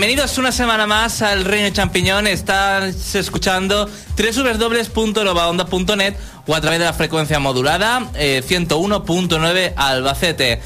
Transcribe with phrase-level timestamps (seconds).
[0.00, 2.26] Bienvenidos una semana más al Reino Champiñón.
[2.26, 6.14] Estás escuchando www.lobaonda.net
[6.46, 10.62] o a través de la frecuencia modulada 101.9 eh, Albacete.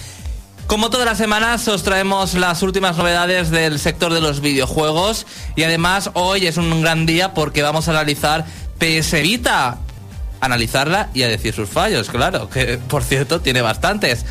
[0.68, 5.26] Como todas las semanas os traemos las últimas novedades del sector de los videojuegos
[5.56, 8.44] y además hoy es un gran día porque vamos a analizar
[8.78, 9.78] PS Vita,
[10.40, 14.24] analizarla y a decir sus fallos, claro, que por cierto tiene bastantes.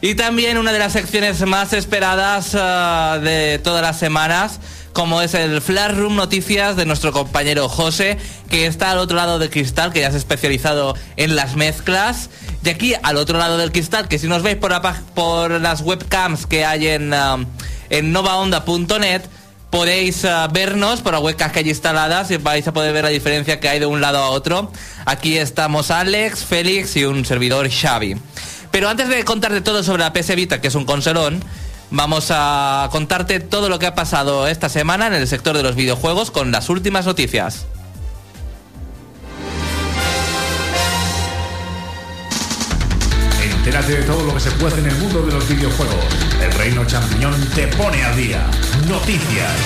[0.00, 4.60] Y también una de las secciones más esperadas uh, de todas las semanas,
[4.92, 8.16] como es el Flash Room Noticias de nuestro compañero José,
[8.48, 12.30] que está al otro lado del cristal, que ya se ha especializado en las mezclas.
[12.64, 14.70] Y aquí al otro lado del cristal, que si nos veis por,
[15.60, 17.44] las webcams que hay en, uh,
[17.90, 19.22] en novaonda.net,
[19.70, 23.10] podéis uh, vernos por las webcams que hay instaladas y vais a poder ver la
[23.10, 24.70] diferencia que hay de un lado a otro.
[25.06, 28.16] Aquí estamos Alex, Félix y un servidor Xavi.
[28.78, 31.42] Pero antes de contarte todo sobre la PS Vita, que es un consolón,
[31.90, 35.74] vamos a contarte todo lo que ha pasado esta semana en el sector de los
[35.74, 37.66] videojuegos con las últimas noticias.
[43.42, 45.96] Entérate de todo lo que se puede en el mundo de los videojuegos.
[46.40, 48.46] El Reino Champiñón te pone al día.
[48.88, 49.56] Noticias.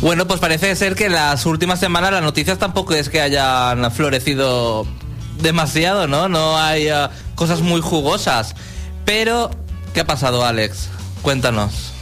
[0.00, 3.90] Bueno, pues parece ser que en las últimas semanas las noticias tampoco es que hayan
[3.90, 4.86] florecido
[5.40, 6.28] demasiado, ¿no?
[6.28, 8.54] No hay uh, cosas muy jugosas.
[9.04, 9.50] Pero,
[9.94, 10.88] ¿qué ha pasado, Alex?
[11.22, 11.92] Cuéntanos.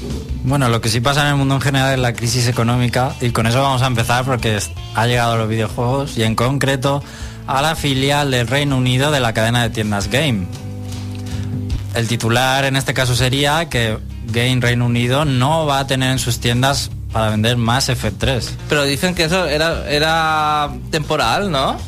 [0.45, 3.31] Bueno, lo que sí pasa en el mundo en general es la crisis económica y
[3.31, 4.59] con eso vamos a empezar porque
[4.95, 7.03] ha llegado a los videojuegos y en concreto
[7.47, 10.47] a la filial del Reino Unido de la cadena de tiendas Game.
[11.95, 16.19] El titular en este caso sería que Game Reino Unido no va a tener en
[16.19, 18.51] sus tiendas para vender más F3.
[18.69, 21.79] Pero dicen que eso era, era temporal, ¿no?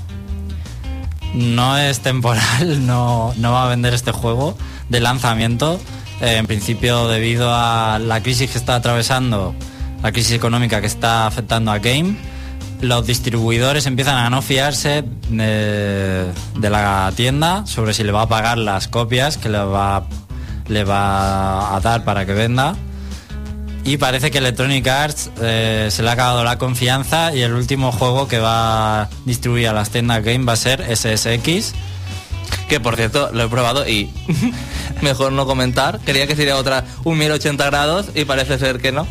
[1.37, 4.57] No es temporal, no, no va a vender este juego
[4.89, 5.79] de lanzamiento.
[6.21, 9.55] Eh, en principio debido a la crisis que está atravesando,
[10.03, 12.17] la crisis económica que está afectando a Game,
[12.81, 18.59] los distribuidores empiezan a no fiarse de, la tienda sobre si le va a pagar
[18.59, 20.07] las copias que le va,
[20.69, 22.77] le va a dar para que venda
[23.87, 27.93] y parece que Electronic Arts eh, se le ha acabado la confianza y el último
[27.93, 31.73] juego que va a distribuir a las tiendas Game va a ser SSX.
[32.69, 34.11] Que por cierto lo he probado y
[35.03, 36.01] mejor no comentar.
[36.01, 39.07] Quería que sería otra un 1080 grados y parece ser que no.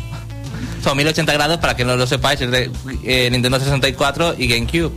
[0.84, 2.70] Son 1080 grados para que no lo sepáis, es de
[3.02, 4.92] eh, Nintendo 64 y GameCube.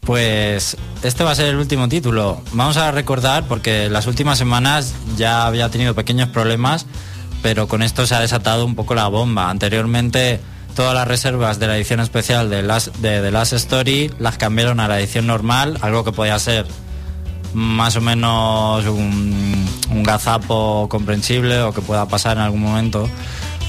[0.00, 2.40] Pues este va a ser el último título.
[2.52, 6.86] Vamos a recordar porque las últimas semanas ya había tenido pequeños problemas
[7.42, 9.50] pero con esto se ha desatado un poco la bomba.
[9.50, 10.40] Anteriormente
[10.74, 14.86] todas las reservas de la edición especial de, de The Last Story las cambiaron a
[14.86, 16.66] la edición normal, algo que podía ser
[17.54, 23.08] más o menos un, un gazapo comprensible o que pueda pasar en algún momento.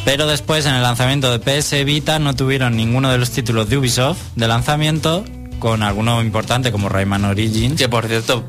[0.05, 3.77] Pero después en el lanzamiento de PS Vita no tuvieron ninguno de los títulos de
[3.77, 5.25] Ubisoft de lanzamiento,
[5.59, 7.77] con alguno importante como Rayman Origins.
[7.77, 8.43] Que por cierto,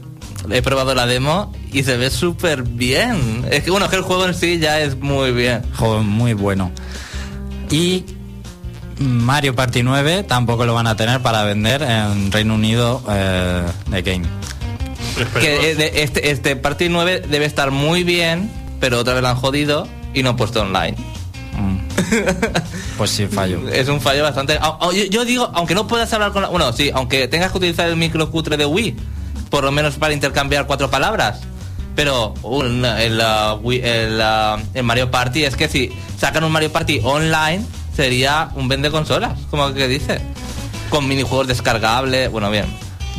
[0.51, 3.45] he probado la demo y se ve súper bien.
[3.51, 5.63] Es que bueno, que el juego en sí ya es muy bien.
[5.77, 6.71] Juego muy bueno.
[7.71, 8.05] Y
[8.99, 14.03] Mario Party 9 tampoco lo van a tener para vender en Reino Unido eh, de
[14.03, 14.27] Game.
[15.41, 18.51] Que eh, este, este Party 9 debe estar muy bien,
[18.81, 20.97] pero otra vez lo han jodido y no han puesto online.
[21.57, 21.79] Mm.
[23.01, 23.67] Pues sí, fallo.
[23.71, 24.59] es un fallo bastante.
[25.11, 26.49] Yo, digo, aunque no puedas hablar con la.
[26.49, 28.95] Bueno, sí, aunque tengas que utilizar el micro cutre de Wii,
[29.51, 31.41] por lo menos para intercambiar cuatro palabras.
[31.97, 37.65] Pero el, el, Mario Party es que si sacan un Mario Party online
[37.95, 40.21] sería un vende consolas, como que dice.
[40.89, 42.67] Con minijuegos descargables, bueno, bien.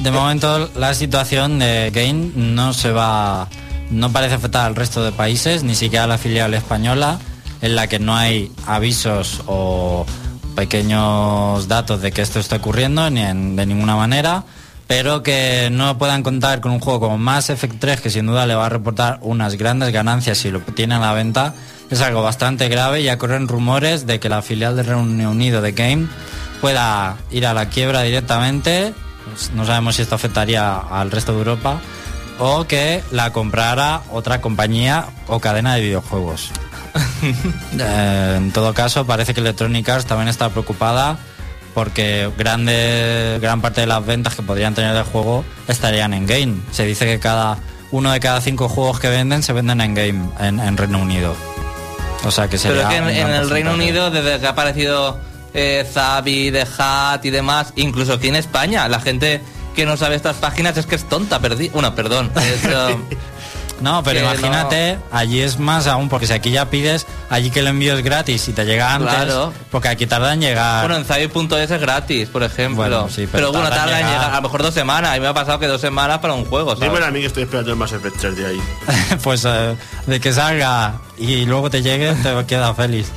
[0.01, 3.48] De momento la situación de Game no se va,
[3.92, 7.19] no parece afectar al resto de países, ni siquiera a la filial española,
[7.62, 10.06] en la que no hay avisos o
[10.56, 14.44] pequeños datos de que esto está ocurriendo ni de ninguna manera
[14.92, 18.46] pero que no puedan contar con un juego como Mass Effect 3, que sin duda
[18.46, 21.54] le va a reportar unas grandes ganancias si lo tiene a la venta,
[21.90, 23.02] es algo bastante grave.
[23.02, 26.08] Ya corren rumores de que la filial de Reino Unido de Game
[26.60, 28.94] pueda ir a la quiebra directamente.
[29.24, 31.80] Pues no sabemos si esto afectaría al resto de Europa
[32.38, 36.52] o que la comprara otra compañía o cadena de videojuegos.
[37.80, 41.20] Eh, en todo caso, parece que Electronic Arts también está preocupada
[41.74, 46.56] porque grande, gran parte de las ventas que podrían tener del juego estarían en game.
[46.72, 47.58] Se dice que cada
[47.92, 51.36] uno de cada cinco juegos que venden se venden en game en, Reino Unido.
[52.24, 52.88] O sea que sería.
[52.88, 55.20] Pero que en, el Reino Unido, desde que ha aparecido
[55.54, 59.42] eh, Zabi, The Hat y demás, incluso aquí en España, la gente
[59.76, 61.70] que no sabe estas páginas es que es tonta, perdí.
[61.70, 62.32] Bueno, perdón.
[63.81, 67.68] No, pero imagínate, allí es más aún, porque si aquí ya pides, allí que el
[67.68, 69.51] envío es gratis y te llega antes, Claro.
[69.72, 70.81] porque aquí tarda en llegar.
[70.88, 72.83] Bueno, en Zavi.es es gratis, por ejemplo.
[72.83, 74.19] Bueno, sí, pero bueno, tarda en tarda en llegar.
[74.22, 74.31] llegar.
[74.33, 75.12] A lo mejor dos semanas.
[75.12, 76.89] A mí me ha pasado que dos semanas para un juego, ¿sabes?
[76.89, 78.62] Dímelo a mí que estoy esperando el Mass Effect 3 de ahí.
[79.24, 79.75] pues eh,
[80.06, 83.12] de que salga y luego te llegue, te queda feliz.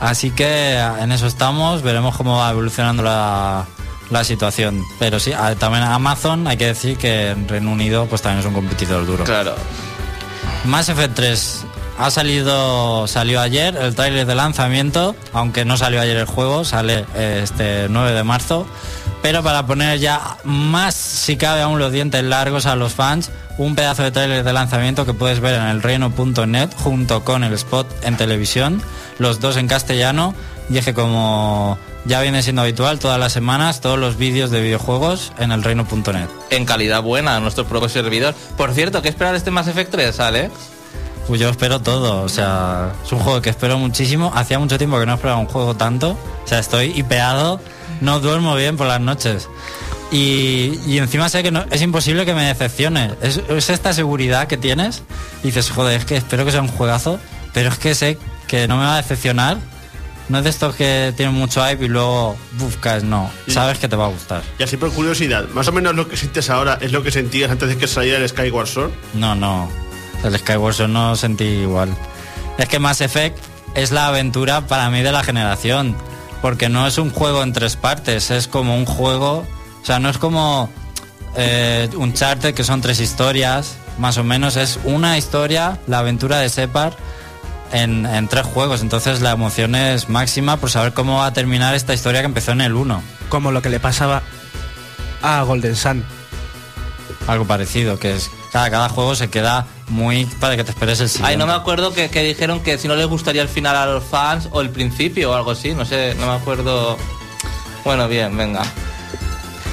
[0.00, 3.64] Así que en eso estamos, veremos cómo va evolucionando la,
[4.12, 4.82] la situación.
[4.98, 8.46] Pero sí, a- también Amazon, hay que decir que en Reino Unido pues también es
[8.46, 9.24] un competidor duro.
[9.24, 9.54] Claro.
[10.64, 11.64] Mass Effect 3
[11.98, 17.04] ha salido, salió ayer el tráiler de lanzamiento, aunque no salió ayer el juego, sale
[17.14, 18.66] eh, este 9 de marzo.
[19.22, 23.76] Pero para poner ya más, si cabe aún los dientes largos a los fans, un
[23.76, 27.86] pedazo de tráiler de lanzamiento que puedes ver en el reino.net junto con el spot
[28.04, 28.82] en televisión,
[29.22, 30.34] los dos en castellano,
[30.68, 34.60] y es que como ya viene siendo habitual todas las semanas, todos los vídeos de
[34.60, 36.28] videojuegos en el reino.net.
[36.50, 38.34] En calidad buena, nuestro propio servidor.
[38.56, 40.50] Por cierto, ¿qué esperar de este Mass Effect 3, Ale?
[41.28, 44.32] Pues yo espero todo, o sea, es un juego que espero muchísimo.
[44.34, 46.18] Hacía mucho tiempo que no esperaba un juego tanto.
[46.44, 47.60] O sea, estoy hipeado,
[48.00, 49.48] no duermo bien por las noches.
[50.10, 53.12] Y, y encima sé que no, es imposible que me decepcione.
[53.22, 55.04] Es, es esta seguridad que tienes.
[55.44, 57.20] Y dices, joder, es que espero que sea un juegazo,
[57.54, 58.18] pero es que sé
[58.52, 59.56] que no me va a decepcionar.
[60.28, 63.30] No es de estos que tienen mucho hype y luego buscas, no.
[63.48, 64.42] Sabes que te va a gustar.
[64.58, 67.50] Y así por curiosidad, más o menos lo que sientes ahora es lo que sentías
[67.50, 68.90] antes de que saliera el Skyward Sword.
[69.14, 69.70] No, no.
[70.22, 71.96] El Skyward Sword no sentí igual.
[72.58, 73.38] Es que Mass Effect
[73.74, 75.96] es la aventura para mí de la generación.
[76.42, 79.46] Porque no es un juego en tres partes, es como un juego.
[79.80, 80.68] O sea, no es como
[81.36, 84.56] eh, Uncharted, que son tres historias, más o menos.
[84.56, 86.94] Es una historia, la aventura de Separ,
[87.72, 88.82] en, en tres juegos.
[88.82, 92.52] Entonces la emoción es máxima por saber cómo va a terminar esta historia que empezó
[92.52, 93.02] en el 1.
[93.28, 94.22] Como lo que le pasaba
[95.22, 96.04] a Golden Sun.
[97.26, 98.30] Algo parecido, que es.
[98.52, 101.32] Cada, cada juego se queda muy para que te esperes el siguiente.
[101.32, 103.86] Ay, no me acuerdo que, que dijeron que si no les gustaría el final a
[103.86, 105.72] los fans o el principio o algo así.
[105.74, 106.98] No sé, no me acuerdo.
[107.84, 108.62] Bueno, bien, venga.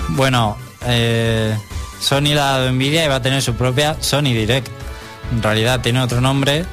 [0.09, 1.57] Bueno, eh,
[1.99, 4.69] Sony la ha dado envidia y va a tener su propia Sony Direct.
[5.31, 6.65] En realidad tiene otro nombre,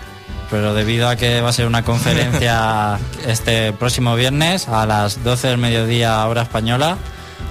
[0.51, 5.49] pero debido a que va a ser una conferencia este próximo viernes a las 12
[5.49, 6.97] del mediodía hora española,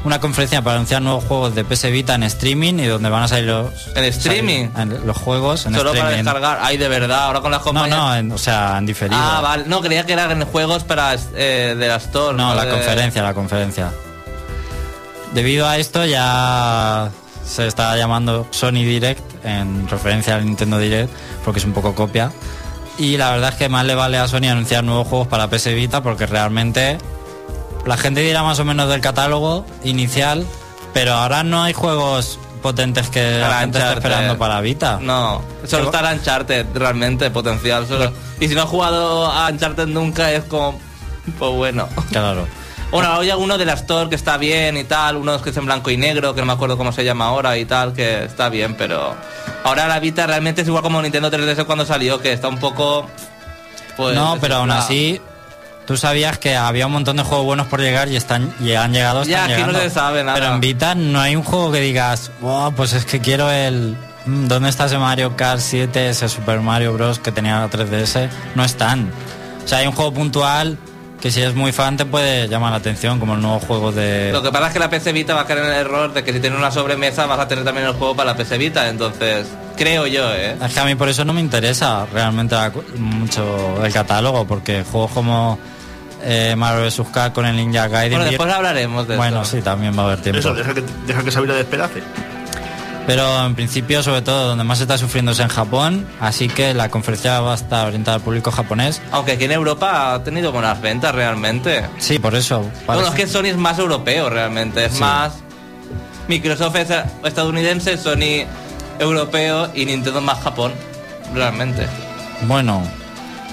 [0.03, 3.27] una conferencia para anunciar nuevos juegos de PS Vita en streaming y donde van a
[3.27, 4.69] salir los, ¿En streaming?
[4.71, 6.23] salir- en los juegos en Solo para streaming.
[6.25, 6.59] descargar.
[6.61, 7.97] Ay, de verdad, ahora con las No, compañías.
[7.97, 9.19] no, en- o sea, en diferido.
[9.19, 9.63] Ah, vale.
[9.67, 12.37] No, creía que eran juegos para eh, de la Store.
[12.37, 13.91] No, la De- conferencia, la conferencia.
[15.33, 17.09] Debido a esto ya
[17.45, 21.11] se está llamando Sony Direct en referencia al Nintendo Direct
[21.43, 22.31] porque es un poco copia.
[22.97, 25.73] Y la verdad es que más le vale a Sony anunciar nuevos juegos para PS
[25.73, 26.97] Vita porque realmente
[27.85, 30.45] la gente dirá más o menos del catálogo inicial,
[30.93, 34.97] pero ahora no hay juegos potentes que la gente está esperando para Vita.
[35.01, 37.85] No, solo está el Uncharted, realmente, potencial.
[37.85, 38.11] Solo.
[38.39, 40.79] Y si no has jugado a Uncharted nunca, es como.
[41.37, 41.87] Pues bueno.
[42.11, 42.47] Claro.
[42.95, 45.65] Bueno, hay alguno de la Store que está bien y tal, unos que es en
[45.65, 48.47] blanco y negro, que no me acuerdo cómo se llama ahora y tal, que está
[48.47, 49.13] bien, pero
[49.65, 53.09] ahora la Vita realmente es igual como Nintendo 3DS cuando salió, que está un poco...
[53.97, 55.19] Pues, no, pero aún así,
[55.85, 58.93] tú sabías que había un montón de juegos buenos por llegar y están y han
[58.93, 59.23] llegado.
[59.25, 60.37] Ya, aquí no se sabe nada.
[60.39, 63.97] Pero en Vita no hay un juego que digas, "Buah, pues es que quiero el.
[64.25, 67.19] mm, ¿Dónde está ese Mario Kart 7, ese Super Mario Bros.
[67.19, 68.29] que tenía la 3DS?
[68.55, 69.09] No están.
[69.63, 70.77] O sea, hay un juego puntual
[71.25, 74.29] que si eres muy fan te puede llamar la atención, como el nuevo juego de.
[74.31, 76.23] Lo que pasa es que la PC Vita va a caer en el error de
[76.23, 78.87] que si tienes una sobremesa vas a tener también el juego para la PC Vita,
[78.89, 80.55] entonces creo yo, ¿eh?
[80.63, 82.55] Es que a mí por eso no me interesa realmente
[82.99, 85.57] mucho el catálogo, porque juegos como
[86.21, 87.01] eh, Mario vs.
[87.11, 88.19] Capcom con el Ninja Gaiden.
[88.19, 89.57] Bueno, después hablaremos de Bueno, esto.
[89.57, 90.37] sí, también va a haber tiempo.
[90.37, 92.03] Eso, deja que, deja que Sabina despedace.
[93.07, 96.73] Pero en principio, sobre todo, donde más se está sufriendo es en Japón, así que
[96.73, 98.99] la conferencia va a estar orientada al público japonés.
[99.11, 101.85] Aunque aquí en Europa ha tenido buenas ventas realmente.
[101.99, 102.61] Sí, por eso.
[102.61, 104.99] Bueno, parece- es que Sony es más europeo realmente, es Sí.
[105.01, 105.33] más...
[106.27, 106.87] Microsoft es
[107.23, 108.47] estadounidense, Sony
[108.97, 110.71] europeo y Nintendo más Japón,
[111.35, 111.85] realmente.
[112.47, 112.81] Bueno,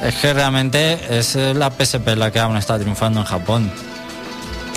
[0.02, 3.71] es que realmente es la PSP la que aún está triunfando en Japón.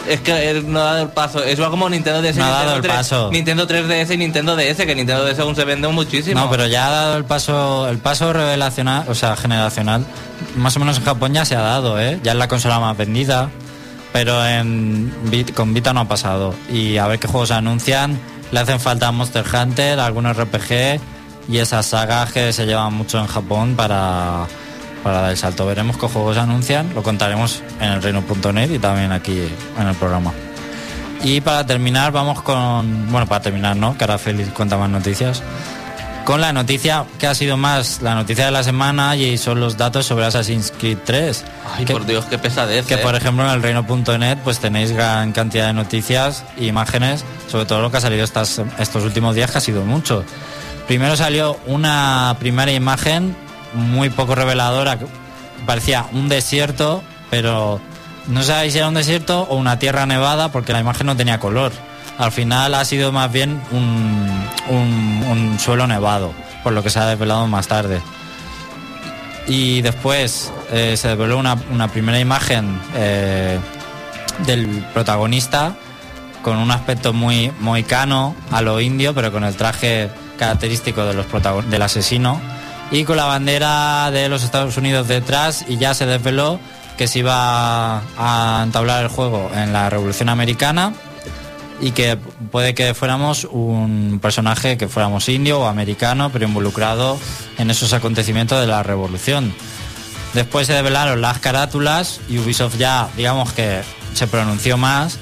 [0.07, 1.43] Es que no ha dado el paso.
[1.43, 2.37] Es igual como Nintendo DS.
[2.37, 3.31] No ha dado Nintendo el 3 paso.
[3.31, 6.39] Nintendo 3DS y Nintendo DS, que Nintendo DS aún se vende muchísimo.
[6.39, 10.05] No, pero ya ha dado el paso, el paso revelacional, o sea, generacional,
[10.55, 12.19] más o menos en Japón ya se ha dado, ¿eh?
[12.23, 13.49] Ya es la consola más vendida,
[14.13, 15.13] pero en
[15.55, 16.53] con Vita no ha pasado.
[16.69, 18.19] Y a ver qué juegos anuncian.
[18.51, 20.99] Le hacen falta Monster Hunter, algunos RPG
[21.47, 24.45] y esas sagas que se llevan mucho en Japón para,
[25.05, 25.67] para dar el salto.
[25.67, 29.39] Veremos qué juegos anuncian, lo contaremos en el reino.net y también aquí
[29.79, 30.33] en el programa.
[31.23, 33.11] Y para terminar, vamos con.
[33.11, 33.95] Bueno, para terminar, ¿no?
[33.95, 35.43] Que ahora Félix cuenta más noticias.
[36.25, 39.77] con la noticia que ha sido más la noticia de la semana y son los
[39.77, 41.45] datos sobre Assassin's Creed 3.
[41.77, 42.87] Ay, que, por Dios, qué pesadez.
[42.87, 42.97] que eh.
[42.97, 47.83] por ejemplo en el reino.net pues tenéis gran cantidad de noticias e imágenes sobre todo
[47.83, 50.23] lo que ha salido estas, estos últimos días que ha sido mucho.
[50.87, 53.35] Primero salió una primera imagen
[53.75, 54.97] muy poco reveladora,
[55.65, 57.79] parecía un desierto, pero
[58.27, 61.39] no sabéis si era un desierto o una tierra nevada porque la imagen no tenía
[61.39, 61.71] color.
[62.17, 67.05] Al final ha sido más bien un, un- suelo nevado, por lo que se ha
[67.05, 68.01] desvelado más tarde.
[69.47, 73.59] Y después eh, se desveló una, una primera imagen eh,
[74.45, 75.75] del protagonista
[76.41, 81.25] con un aspecto muy moicano a lo indio, pero con el traje característico de los
[81.69, 82.39] del asesino
[82.91, 86.59] y con la bandera de los Estados Unidos detrás y ya se desveló
[86.97, 90.93] que se iba a entablar el juego en la Revolución Americana
[91.81, 92.17] y que
[92.51, 97.19] puede que fuéramos un personaje que fuéramos indio o americano, pero involucrado
[97.57, 99.53] en esos acontecimientos de la revolución.
[100.33, 103.81] Después se develaron las carátulas y Ubisoft ya, digamos que
[104.13, 105.19] se pronunció más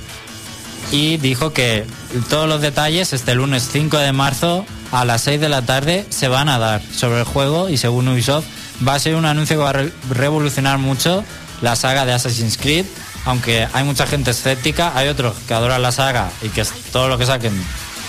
[0.92, 1.86] y dijo que
[2.30, 6.28] todos los detalles este lunes 5 de marzo a las 6 de la tarde se
[6.28, 8.46] van a dar sobre el juego y según Ubisoft
[8.88, 11.24] va a ser un anuncio que va a re- revolucionar mucho
[11.62, 12.86] la saga de Assassin's Creed,
[13.26, 17.18] aunque hay mucha gente escéptica, hay otros que adoran la saga y que todo lo
[17.18, 17.54] que saquen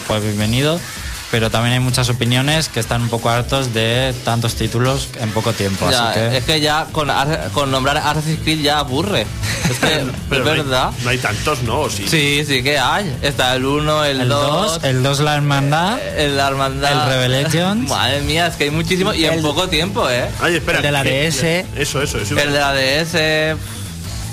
[0.09, 0.79] pues bienvenido,
[1.35, 5.53] pero también hay muchas opiniones que están un poco hartos de tantos títulos en poco
[5.53, 7.11] tiempo, Ya, así que Es que ya con,
[7.53, 9.27] con nombrar Assassin's Creed ya aburre.
[9.69, 10.91] Es que es Pero no hay- verdad.
[11.03, 11.81] No hay, tantos, ¿no?
[11.81, 12.07] ¿O sí.
[12.07, 13.13] Sí, sí que hay.
[13.21, 16.93] Está el 1, el el 2, 2, el 2 la hermandad, el Hermandad.
[16.93, 17.89] el Revelations.
[17.91, 20.29] Madre mía, es que hay muchísimo y en poco tiempo, ¿eh?
[20.41, 20.79] Ay, espera.
[20.79, 21.43] El de la DS.
[21.77, 22.39] Eso, eso, eso.
[22.39, 23.57] El de la DS.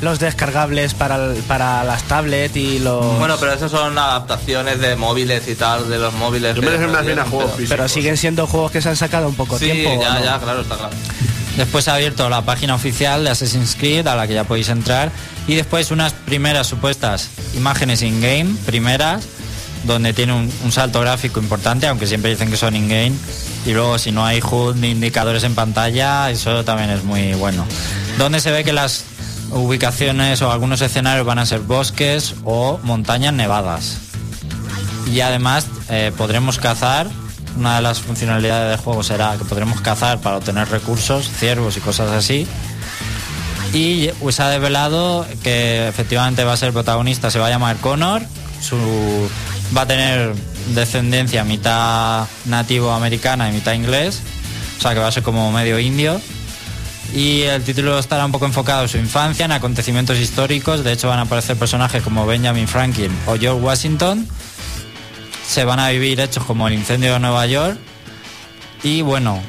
[0.02, 3.20] Los descargables para, el- para las tablets y los...
[3.20, 6.56] Bueno, pero esos son adaptaciones de móviles y tal, de los móviles.
[6.56, 7.78] Yo que me refiero más bien a salieron, juegos pero- físicos.
[7.78, 10.00] pero siguen siendo juegos que se han sacado en poco Sí, tiempo.
[10.00, 10.26] ¿o ya, no?
[10.26, 10.94] ya, claro, está claro.
[11.56, 15.12] Después ha abierto la página oficial de Assassin's Creed a la que ya podéis entrar
[15.48, 19.26] y después unas primeras supuestas imágenes in-game, primeras,
[19.84, 23.12] donde tiene un, un salto gráfico importante, aunque siempre dicen que son in-game.
[23.66, 27.66] Y luego si no hay HUD ni indicadores en pantalla, eso también es muy bueno.
[28.18, 29.04] Donde se ve que las
[29.52, 33.98] ubicaciones o algunos escenarios van a ser bosques o montañas nevadas.
[35.12, 37.08] Y además eh, podremos cazar.
[37.58, 41.82] Una de las funcionalidades del juego será que podremos cazar para obtener recursos, ciervos y
[41.82, 42.48] cosas así.
[43.74, 48.22] Y pues ha develado que efectivamente va a ser protagonista, se va a llamar Connor,
[48.62, 48.78] su,
[49.76, 50.34] va a tener
[50.74, 54.22] descendencia mitad nativo americana y mitad inglés,
[54.78, 56.22] o sea que va a ser como medio indio.
[57.14, 61.10] Y el título estará un poco enfocado en su infancia, en acontecimientos históricos, de hecho
[61.10, 64.28] van a aparecer personajes como Benjamin Franklin o George Washington,
[65.46, 67.78] se van a vivir hechos como el incendio de Nueva York.
[68.84, 69.42] Y bueno,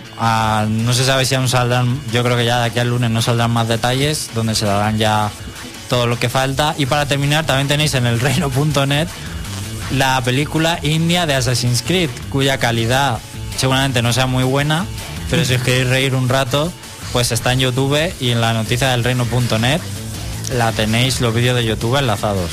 [0.69, 3.23] no se sabe si aún saldrán, yo creo que ya de aquí al lunes no
[3.23, 5.31] saldrán más detalles, donde se darán ya
[5.89, 6.75] todo lo que falta.
[6.77, 9.09] Y para terminar, también tenéis en el reino.net
[9.93, 13.19] la película india de Assassin's Creed, cuya calidad
[13.57, 14.87] seguramente no sea muy buena,
[15.31, 16.73] pero si os queréis reír un rato,
[17.13, 19.81] pues está en YouTube y en la noticia del reino.net
[20.57, 22.51] la tenéis los vídeos de YouTube enlazados.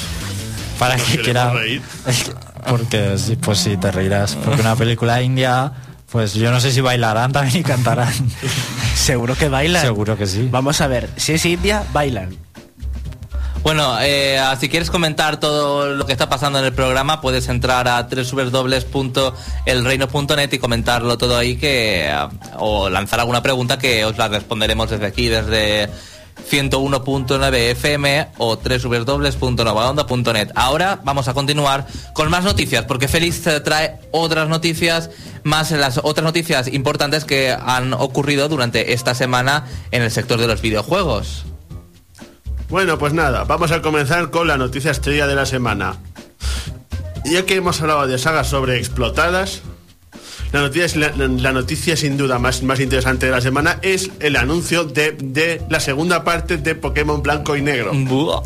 [0.78, 1.52] Para que quiera...
[1.52, 1.82] reír.
[2.70, 4.36] Porque sí, pues sí, te reirás.
[4.36, 5.72] Porque una película india,
[6.12, 8.14] pues yo no sé si bailarán también y cantarán.
[8.96, 9.82] Seguro que bailan.
[9.82, 10.48] Seguro que sí.
[10.52, 12.49] Vamos a ver, si es India, bailan.
[13.64, 17.88] Bueno, eh, si quieres comentar todo lo que está pasando en el programa, puedes entrar
[17.88, 22.16] a www.elreino.net y comentarlo todo ahí que eh,
[22.58, 25.90] o lanzar alguna pregunta que os la responderemos desde aquí, desde
[26.50, 30.52] 101.9 FM o www.novaonda.net.
[30.56, 35.10] Ahora vamos a continuar con más noticias, porque Félix trae otras noticias,
[35.44, 40.48] más las otras noticias importantes que han ocurrido durante esta semana en el sector de
[40.48, 41.44] los videojuegos.
[42.70, 45.98] Bueno, pues nada, vamos a comenzar con la noticia estrella de la semana.
[47.26, 49.62] Ya que hemos hablado de sagas sobre explotadas,
[50.52, 54.36] la noticia, la, la noticia sin duda más, más interesante de la semana es el
[54.36, 57.92] anuncio de, de la segunda parte de Pokémon Blanco y Negro.
[57.94, 58.44] Buah.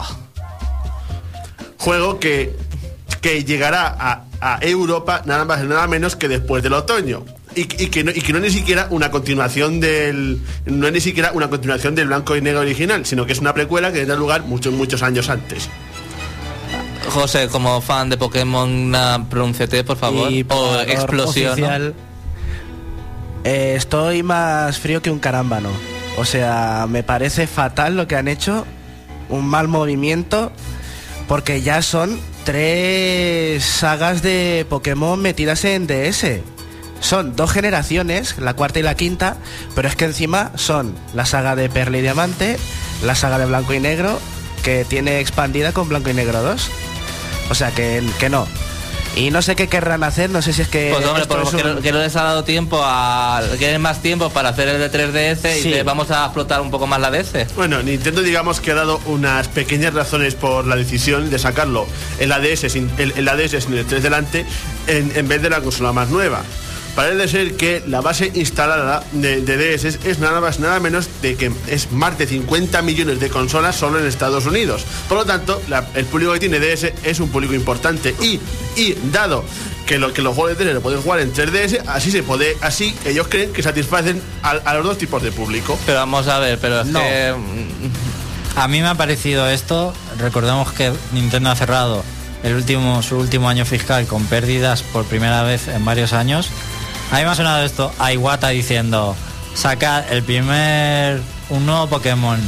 [1.78, 2.56] Juego que,
[3.20, 7.26] que llegará a, a Europa nada más y nada menos que después del otoño.
[7.56, 10.42] Y, y que no, y que no es ni siquiera una continuación del.
[10.66, 13.54] No es ni siquiera una continuación del blanco y negro original, sino que es una
[13.54, 15.70] precuela que tendrá lugar muchos, muchos años antes.
[17.10, 18.92] José, como fan de Pokémon,
[19.30, 20.32] pronúnciate, por favor.
[20.32, 21.46] Y o por explosión.
[21.46, 21.52] ¿no?
[21.52, 21.94] oficial,
[23.44, 25.70] eh, estoy más frío que un carámbano.
[26.18, 28.66] O sea, me parece fatal lo que han hecho.
[29.30, 30.52] Un mal movimiento.
[31.28, 36.42] Porque ya son tres sagas de Pokémon metidas en DS.
[37.04, 39.36] Son dos generaciones, la cuarta y la quinta,
[39.76, 42.58] pero es que encima son la saga de Perla y Diamante,
[43.04, 44.20] la saga de Blanco y Negro,
[44.64, 46.70] que tiene expandida con Blanco y Negro 2.
[47.50, 48.48] O sea que, que no.
[49.18, 50.90] Y no sé qué querrán hacer, no sé si es que...
[50.92, 53.44] Pues hombre, esto por- es que, no- que no les ha dado tiempo a...
[53.60, 55.70] Quieren más tiempo para hacer el de 3DS Sí.
[55.76, 57.54] y vamos a explotar un poco más la DS.
[57.56, 61.86] Bueno, Nintendo digamos que ha dado unas pequeñas razones por la decisión de sacarlo
[62.18, 64.46] en la DS sin, en, en la DS sin el 3 delante
[64.88, 66.42] en, en vez de la consola más nueva.
[66.96, 71.36] Parece ser que la base instalada de, de DS es nada más nada menos de
[71.36, 74.86] que es más de 50 millones de consolas solo en Estados Unidos.
[75.10, 78.40] Por lo tanto, la- el público que tiene DS es un público importante y,
[78.80, 79.44] y dado
[79.88, 82.56] que, lo, que los juegos de DS lo pueden jugar en 3DS, así se puede,
[82.62, 85.78] así ellos creen que satisfacen a, a los dos tipos de público.
[85.88, 87.00] Pero vamos a ver, pero es No.
[87.00, 87.34] que...
[88.56, 92.04] A mí me ha parecido esto, recordemos que Nintendo ha cerrado
[92.44, 96.50] el último, su último año fiscal con pérdidas por primera vez en varios años.
[97.12, 99.16] A mí me ha sonado esto a Iwata diciendo,
[99.54, 102.40] sacad el primer, un nuevo Pokémon,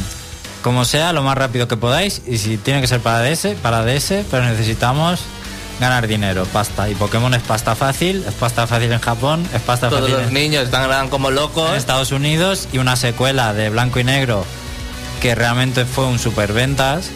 [0.63, 3.83] como sea, lo más rápido que podáis, y si tiene que ser para DS, para
[3.85, 5.21] DS, pero necesitamos
[5.79, 6.89] ganar dinero, pasta.
[6.89, 10.27] Y Pokémon es pasta fácil, es pasta fácil en Japón, es pasta Todos fácil los
[10.29, 11.69] en- niños están como locos.
[11.69, 14.45] en Estados Unidos y una secuela de Blanco y Negro
[15.21, 17.09] que realmente fue un superventas,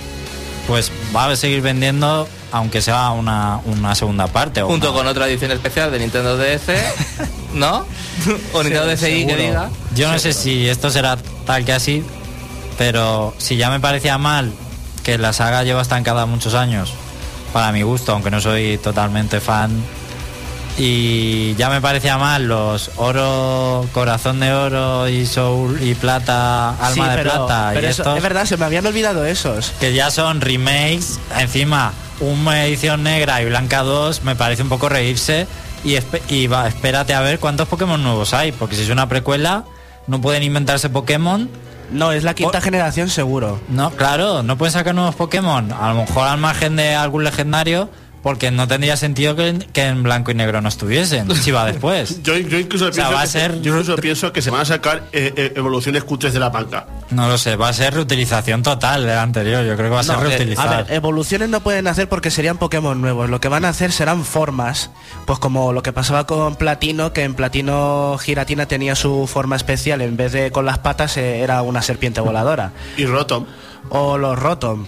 [0.67, 4.62] pues va a seguir vendiendo aunque sea una, una segunda parte.
[4.62, 6.71] o junto una- con otra edición especial de Nintendo DS,
[7.53, 7.85] ¿no?
[8.53, 9.69] o Nintendo DSi que diga.
[9.95, 12.03] Yo no sé si esto será tal que así,
[12.77, 14.51] pero si ya me parecía mal
[15.03, 16.93] que la saga lleva estancada muchos años,
[17.53, 19.71] para mi gusto, aunque no soy totalmente fan,
[20.77, 27.12] y ya me parecía mal los oro, corazón de oro y soul y plata, alma
[27.12, 29.71] Sí, de plata pero y eso- estos, es verdad, se me habían olvidado esos.
[29.79, 34.89] que ya son remakes, encima una edición negra y blanca 2, me parece un poco
[34.89, 35.47] reírse
[35.84, 39.65] y, va, espérate a ver cuántos Pokémon nuevos hay, porque si es una precuela
[40.08, 41.49] no pueden inventarse Pokémon.
[41.91, 43.60] No, es la quinta generación seguro.
[43.69, 47.89] No, claro, no pueden sacar nuevos Pokémon, a lo mejor al margen de algún legendario,
[48.21, 52.21] porque no tendría sentido que, que en blanco y negro no estuviesen, si va después.
[52.23, 54.49] Yo, yo incluso, sea, pienso, va a que se- ser- yo incluso pienso que se
[54.49, 56.86] van a sacar eh, eh, evoluciones cutres de la banca.
[57.12, 60.03] No lo sé, va a ser reutilización total del anterior, yo creo que va a
[60.03, 60.67] ser No, eh, reutilizar.
[60.73, 63.29] A ver, evoluciones no pueden hacer porque serían Pokémon nuevos.
[63.29, 64.91] Lo que van a hacer serán formas.
[65.25, 70.01] Pues como lo que pasaba con Platino, que en Platino Giratina tenía su forma especial.
[70.01, 72.71] En vez de con las patas eh, era una serpiente voladora.
[72.97, 73.45] Y Rotom.
[73.89, 74.86] O los Rotom.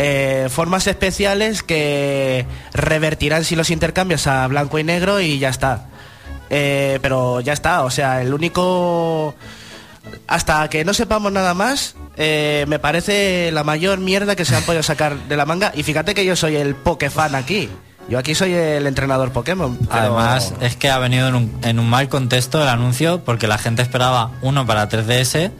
[0.00, 5.88] Eh, formas especiales que revertirán si los intercambias a blanco y negro y ya está.
[6.50, 9.34] Eh, pero ya está, o sea, el único...
[10.28, 14.62] Hasta que no sepamos nada más, eh, me parece la mayor mierda que se han
[14.62, 15.72] podido sacar de la manga.
[15.74, 17.68] Y fíjate que yo soy el Pokefan aquí.
[18.08, 19.76] Yo aquí soy el entrenador Pokémon.
[19.90, 23.58] Además, es que ha venido en un, en un mal contexto el anuncio porque la
[23.58, 25.50] gente esperaba uno para 3DS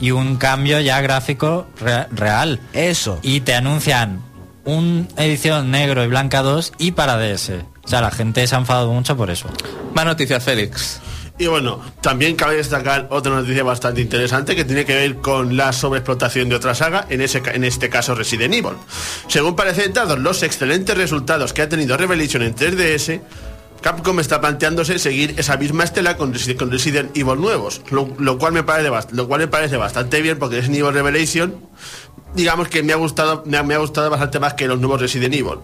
[0.00, 2.60] y un cambio ya gráfico re- real.
[2.72, 3.18] Eso.
[3.22, 4.22] Y te anuncian
[4.64, 7.50] un edición negro y blanca 2 y para DS.
[7.84, 9.48] O sea, la gente se ha enfadado mucho por eso.
[9.94, 11.00] Más noticias, Félix.
[11.40, 15.72] Y bueno, también cabe destacar otra noticia bastante interesante que tiene que ver con la
[15.72, 18.72] sobreexplotación de otra saga, en, ese, en este caso Resident Evil.
[19.28, 23.20] Según parecen dados los excelentes resultados que ha tenido Revelation en 3DS,
[23.80, 28.52] Capcom está planteándose seguir esa misma estela con, con Resident Evil nuevos, lo, lo cual
[28.52, 31.54] me parece, lo cual me parece bastante bien porque Resident Evil Revelation,
[32.34, 35.00] digamos que me ha gustado, me ha, me ha gustado bastante más que los nuevos
[35.00, 35.58] Resident Evil.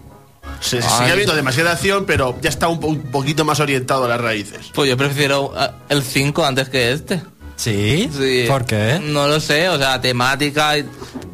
[0.61, 0.83] Se, Ay.
[0.99, 4.21] sigue habiendo demasiada acción, pero ya está un, po- un poquito más orientado a las
[4.21, 4.71] raíces.
[4.73, 7.21] Pues yo prefiero ah, el 5 antes que este.
[7.57, 8.09] ¿Sí?
[8.17, 8.45] Sí.
[8.47, 8.99] ¿Por qué?
[9.03, 10.75] No lo sé, o sea, temática.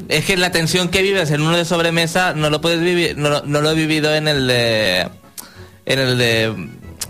[0.07, 3.29] Es que la tensión que vives en uno de sobremesa no lo puedes vivir, no,
[3.29, 5.09] lo- no lo he vivido en el de.
[5.85, 6.55] En el de.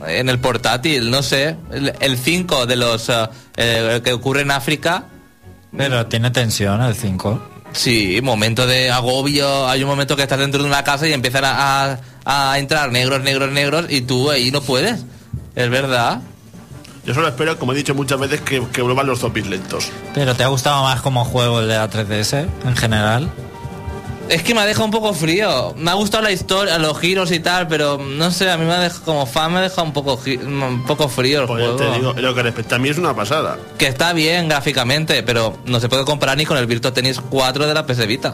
[0.08, 1.56] En el portátil, no sé.
[2.00, 3.10] El 5 de los.
[3.10, 5.06] eh, el que ocurre en África.
[5.76, 7.50] Pero tiene tensión el 5.
[7.74, 9.68] Sí, momento de agobio.
[9.68, 11.84] Hay un momento que estás dentro de una casa y empiezan a,
[12.26, 15.06] a- a entrar negros, negros, negros y tú ahí no puedes.
[15.56, 16.20] Es verdad.
[17.06, 19.90] Yo solo espero, como he dicho muchas veces, que, que vuelvan los zombies lentos.
[20.14, 23.30] ¿Pero te ha gustado más como juego el de la 3DS en general?
[24.30, 25.74] Es que me ha dejado un poco frío.
[25.78, 28.74] Me ha gustado la historia, los giros y tal, pero no sé, a mí me
[28.74, 31.76] ha dejado, como fan me ha dejado un poco, un poco frío el Pues juego.
[31.76, 33.58] te digo, lo que respecta a mí es una pasada.
[33.78, 37.68] Que está bien gráficamente, pero no se puede comparar ni con el Virtua Tennis 4
[37.68, 38.34] de la PS Vita.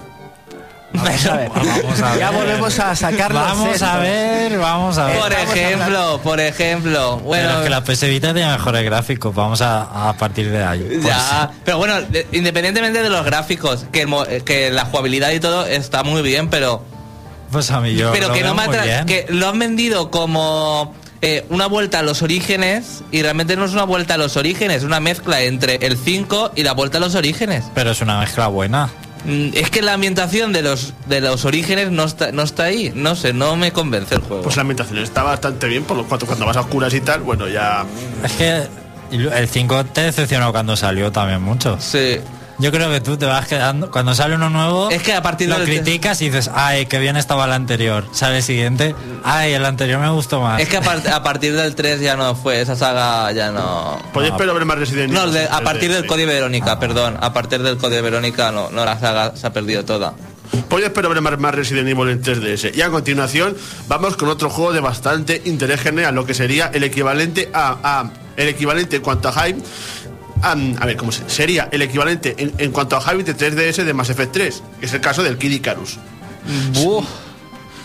[0.94, 1.50] Vamos a ver.
[1.50, 5.18] Vamos a Ya volvemos a sacar Vamos a ver, vamos a ver.
[5.22, 7.18] Por Estamos ejemplo, por ejemplo.
[7.18, 10.80] Bueno, es que la PS Vita tiene mejores gráficos, vamos a, a partir de ahí.
[11.02, 15.32] Pues Ya, pero bueno, de- independientemente de los gráficos, que, el mo- que la jugabilidad
[15.32, 16.84] y todo está muy bien, pero
[17.52, 20.94] Pues a mí yo pero lo que veo no me que lo han vendido como
[21.22, 24.78] eh, una vuelta a los orígenes y realmente no es una vuelta a los orígenes,
[24.78, 27.66] es una mezcla entre el 5 y la vuelta a los orígenes.
[27.76, 28.90] Pero es una mezcla buena.
[29.26, 32.92] Mm, Es que la ambientación de los de los orígenes no está, no está ahí,
[32.96, 34.44] no sé, no me convence el juego.
[34.44, 37.22] Pues la ambientación está bastante bien, por lo cual cuando vas a oscuras y tal,
[37.22, 37.86] bueno, ya...
[38.24, 38.64] Es que
[39.12, 41.78] el 5 te decepcionó cuando salió también mucho.
[41.80, 42.20] Sí.
[42.60, 43.92] Yo creo que tú te vas quedando.
[43.92, 46.98] Cuando sale uno nuevo, Es que a partir lo del- criticas y dices, ay, qué
[46.98, 48.06] bien estaba el anterior.
[48.14, 50.60] Sale el siguiente, ay, el anterior me gustó más.
[50.60, 54.00] Es que a, par- a partir del 3 ya no fue, esa saga ya no...
[54.12, 54.38] Podéis No.
[54.38, 55.34] pero ver más Resident No, Evil.
[55.36, 56.08] de- a partir del.
[56.08, 59.86] Código Verónica, perdón, a partir del Código Verónica no, no la saga se ha perdido
[59.86, 60.14] toda.
[60.70, 62.74] Pues espero ver más, más Resident Evil en 3DS.
[62.76, 63.56] Y a continuación
[63.88, 68.10] vamos con otro juego de bastante interés general, lo que sería el equivalente a, a-
[68.36, 69.62] el equivalente en cuanto a hype.
[70.42, 73.84] A, a ver, ¿cómo se, sería el equivalente en, en cuanto a hype de 3DS
[73.84, 75.98] de Mass Effect 3, que es el caso del Kid Icarus.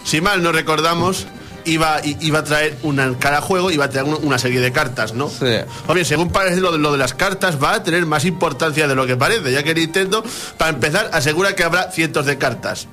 [0.04, 1.26] Si mal no recordamos,
[1.64, 5.14] iba, iba a traer una, cada juego iba a traer un- una serie de cartas,
[5.14, 5.28] ¿no?
[5.28, 5.46] Sí.
[5.86, 8.88] O bien, según parece lo de, lo de las cartas va a tener más importancia
[8.88, 10.24] de lo que parece, ya que Nintendo,
[10.58, 12.88] para empezar, asegura que habrá cientos de cartas.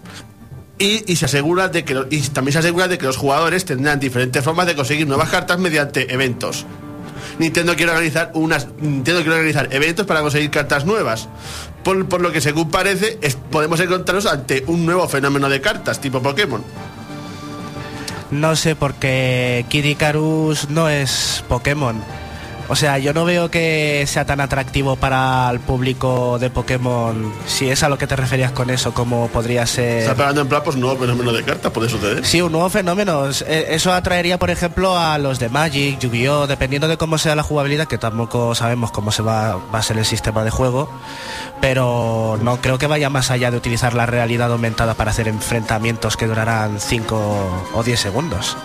[0.78, 4.00] Y, y se asegura de que y también se asegura de que los jugadores tendrán
[4.00, 6.66] diferentes formas de conseguir nuevas cartas mediante eventos.
[7.40, 11.30] Nintendo quiere organizar unas Nintendo quiere organizar eventos para conseguir cartas nuevas.
[11.84, 13.18] Por, lo que según parece
[13.52, 16.64] podemos encontrarnos ante un nuevo fenómeno de cartas tipo Pokémon.
[18.32, 22.00] No sé, porque Kid Icarus no es Pokémon.
[22.72, 27.34] O sea, yo no veo que sea tan atractivo para el público de Pokémon.
[27.48, 30.02] Si es a lo que te referías con eso, como podría ser...
[30.04, 32.24] Está pegando en plan pues nuevo fenómeno de cartas, puede suceder.
[32.24, 33.28] Sí, un nuevo fenómeno.
[33.28, 37.42] Eh, Eso atraería, por ejemplo, a los de Magic, Yu-Gi-Oh!, dependiendo de cómo sea la
[37.42, 40.92] jugabilidad, que tampoco sabemos cómo se va, va a ser el sistema de juego.
[41.62, 46.18] Pero no creo que vaya más allá de utilizar la realidad aumentada para hacer enfrentamientos
[46.18, 48.56] que durarán 5 o 10 segundos.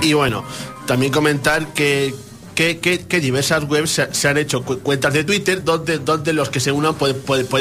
[0.00, 0.42] Y bueno,
[0.86, 2.14] también comentar que,
[2.54, 6.60] que, que- diversas webs se, han hecho cu- cuentas de Twitter donde, donde los que
[6.60, 7.20] se unan pueden,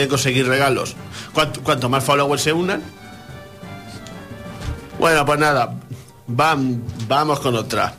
[0.10, 0.96] conseguir regalos.
[1.34, 2.82] Cuanto, cuanto más followers se unan.
[5.00, 5.74] Bueno, pues nada,
[6.28, 7.96] vam- vamos con otra.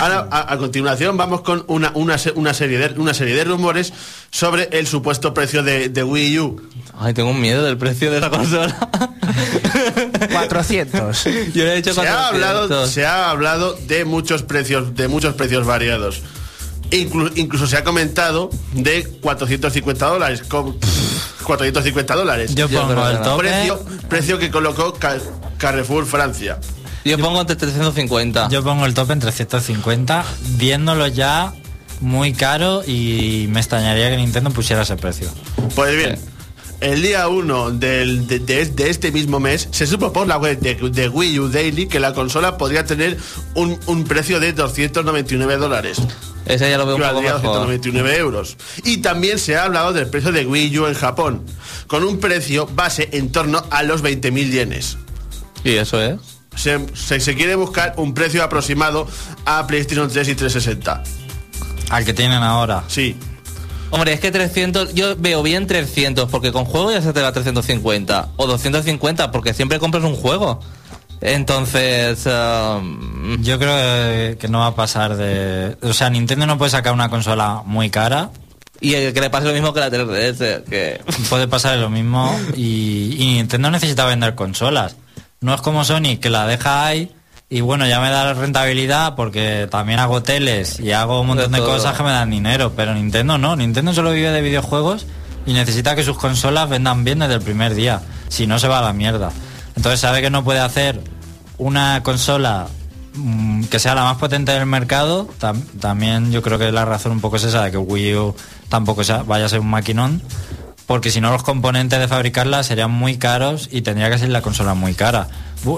[0.00, 3.92] Ahora, a, a continuación vamos con una, una, una serie de, una serie de rumores
[4.30, 6.62] sobre el supuesto precio de, de Wii U.
[6.98, 8.76] Ay, tengo un miedo del precio de la consola.
[10.32, 11.24] 400.
[11.54, 12.34] Yo le he dicho se ha 400.
[12.34, 16.22] hablado se ha hablado de muchos precios de muchos precios variados
[16.90, 20.76] Inclu- incluso se ha comentado de 450 dólares con
[21.44, 23.42] 450 dólares Yo pongo el tope.
[23.48, 25.18] precio precio que colocó Ca-
[25.58, 26.58] Carrefour Francia
[27.08, 28.48] Yo pongo entre 350.
[28.50, 30.24] Yo pongo el tope en 350,
[30.56, 31.52] viéndolo ya
[32.00, 35.28] muy caro y me extrañaría que Nintendo pusiera ese precio.
[35.74, 36.22] pues bien Sí.
[36.80, 40.60] el día 1 del- de, de- de este mismo mes se supo por la web
[40.60, 43.18] de, de Wii U Daily que la consola podría tener
[43.54, 45.98] un, un precio de 299 dólares
[46.46, 47.56] Ese ya lo veo que un poco valdría mejor.
[47.66, 48.56] 299 euros.
[48.84, 51.42] Y también se ha hablado del precio de Wii U en Japón,
[51.88, 54.96] con un precio base en torno a los 20.000 yenes.
[55.64, 56.16] Y eso es.
[56.58, 59.06] Se, se- se quiere buscar un precio aproximado
[59.46, 61.02] a PlayStation 3 y 360.
[61.90, 62.84] Al que tienen ahora.
[62.88, 63.16] Sí.
[63.90, 67.32] Hombre, es que 300, yo veo bien 300, porque con juego ya se te va
[67.32, 68.28] 350.
[68.36, 70.60] O 250, porque siempre compras un juego.
[71.20, 75.76] Entonces, um, Yo creo que, no va a pasar de...
[75.82, 78.30] O sea, Nintendo no puede sacar una consola muy cara.
[78.80, 81.00] y el que le pase lo mismo que la 3DS, que...
[81.28, 84.96] Puede pasar lo mismo y, y Nintendo necesita vender consolas.
[85.40, 87.12] No es como Sony que la deja ahí
[87.50, 91.52] y bueno, ya me da la rentabilidad porque también hago teles y hago un montón
[91.52, 93.56] De cosas que me dan dinero, pero Nintendo no.
[93.56, 95.06] Nintendo solo vive de videojuegos
[95.46, 98.02] y necesita que sus consolas vendan bien desde el primer día.
[98.28, 99.30] Si no, se va a la mierda.
[99.76, 101.00] Entonces sabe que no puede hacer
[101.56, 102.66] una consola
[103.14, 105.28] mm, que sea la más potente del mercado.
[105.40, 108.36] Tam- también yo creo que la razón un poco es esa de que Wii U
[108.68, 110.20] tampoco sea- vaya a ser un maquinón.
[110.88, 114.42] Porque si no los componentes de fabricarla serían muy caros y tendría que ser la
[114.42, 115.28] consola muy cara.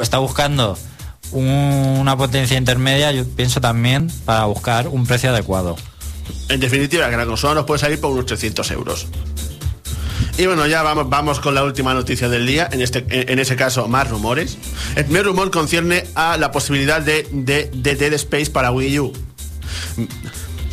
[0.01, 0.79] Está buscando
[1.33, 1.45] un-
[2.01, 5.77] una potencia intermedia, yo pienso también, para buscar un precio adecuado.
[6.49, 9.09] En definitiva, que la consola nos puede salir por unos 300 euros.
[10.39, 13.57] Y bueno, ya vamos, vamos con la última noticia del día, en, este, en, ese
[13.57, 14.57] caso más rumores.
[14.95, 19.13] El primer rumor concierne a la posibilidad de, de, de Dead Space para Wii U.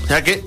[0.09, 0.43] Ya que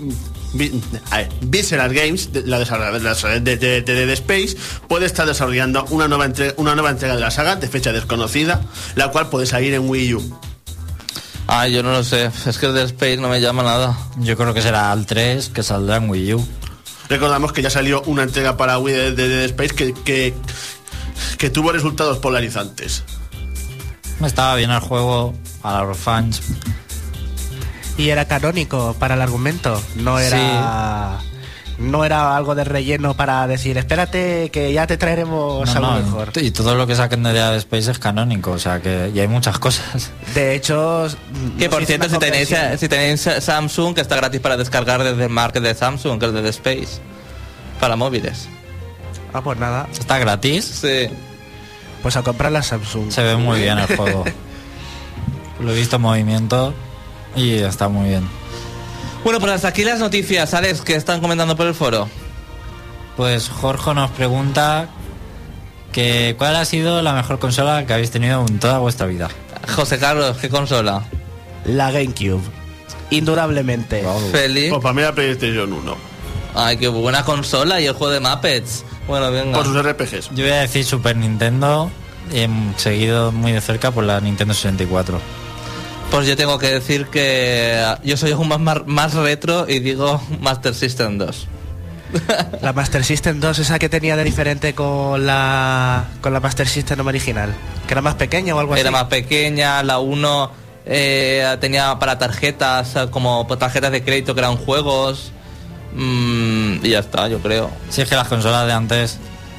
[0.53, 4.57] Visceral Games, la desarrolladora de, de- de Dead Space,
[4.89, 8.61] puede estar desarrollando una nueva, entre- una nueva entrega de la saga de fecha desconocida,
[8.97, 10.41] la cual puede salir en Wii U.
[11.47, 12.31] Ay, yo no lo sé.
[12.47, 13.97] Es que el de Space no me llama nada.
[14.19, 16.49] Yo creo que será al 3 que saldrá en Wii U.
[17.09, 20.35] Recordamos que ya salió una entrega para Wii de, de Dead Space que, que,
[21.39, 23.03] que tuvo resultados polarizantes.
[24.25, 26.41] Estaba bien el juego para los fans.
[28.01, 29.81] Y era canónico para el argumento.
[29.97, 31.19] No era.
[31.79, 36.07] No era algo de relleno para decir, espérate que ya te traeremos No, algo no,
[36.19, 36.33] mejor.
[36.37, 39.29] y todo lo que saquen de Dead Space es canónico, o sea que y hay
[39.29, 40.11] muchas cosas.
[40.35, 41.09] De hecho.
[41.59, 45.31] Que por cierto, si tenéis, si tenéis Samsung, que está gratis para descargar desde el
[45.31, 47.01] market de Samsung, que es de The Space,
[47.81, 48.47] para móviles.
[49.33, 49.89] Ah, pues nada.
[49.93, 51.09] Está gratis, Sí.
[52.03, 53.11] Pues a comprar la Samsung.
[53.11, 54.25] se ve muy bien el juego.
[55.61, 56.75] Lo he visto en movimiento
[57.37, 58.29] y está muy bien.
[59.25, 62.09] Bueno, pues hasta aquí las noticias, Alex, que están comentando por el foro.
[63.17, 64.89] Pues Jorge nos pregunta
[65.93, 69.29] que cuál ha sido la mejor consola que habéis tenido en toda vuestra vida.
[69.75, 71.05] José Carlos, ¿qué consola?
[71.65, 72.41] La GameCube.
[73.11, 74.05] Indudablemente.
[74.33, 74.71] Feli.
[74.71, 75.97] Pues para mí la PlayStation 1.
[76.55, 78.85] Ay, qué buena consola y el juego de Muppets.
[79.07, 79.57] Bueno, venga.
[79.59, 80.31] Por sus RPGs.
[80.35, 81.91] Yo voy a decir Super Nintendo
[82.33, 85.21] y em, seguido muy de cerca por la Nintendo 64.
[86.11, 90.75] Pues yo tengo que decir que yo soy aún más, más, retro y digo Master
[90.75, 91.47] System 2.
[92.63, 97.07] La Master System 2, esa que tenía de diferente con la con la Master System
[97.07, 97.55] original.
[97.87, 98.81] Que era más pequeña o algo así.
[98.81, 100.51] Era más pequeña, la 1
[100.87, 105.31] eh, tenía para tarjetas, eh, como tarjetas de crédito que eran juegos.
[105.95, 107.71] Mm, y ya está, yo creo.
[107.91, 109.19] Si es que las consolas de antes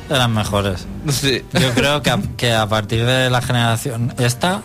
[0.09, 0.87] eran mejores.
[1.09, 1.41] Sí.
[1.53, 4.61] Yo creo que a, que a partir de la generación esta,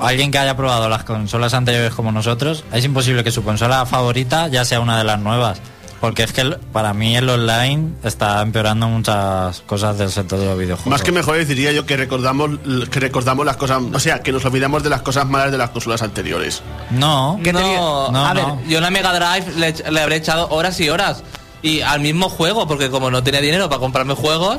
[0.00, 4.48] alguien que haya probado las consolas anteriores como nosotros, es imposible que su consola favorita
[4.48, 5.60] ya sea una de las nuevas.
[6.00, 10.46] Porque es que el- para mí el online está empeorando muchas cosas del sector de
[10.46, 10.90] los videojuegos.
[10.90, 12.58] Más que mejor diría yo que recordamos
[12.90, 15.70] que recordamos las cosas, o sea, que nos olvidamos de las cosas malas de las
[15.70, 16.60] consolas anteriores.
[16.90, 18.56] No, no, No, a no.
[18.56, 21.22] ver, yo en la Mega Drive le, le habré echado horas y horas.
[21.62, 24.58] Y al mismo juego, porque como no tenía dinero para comprarme juegos,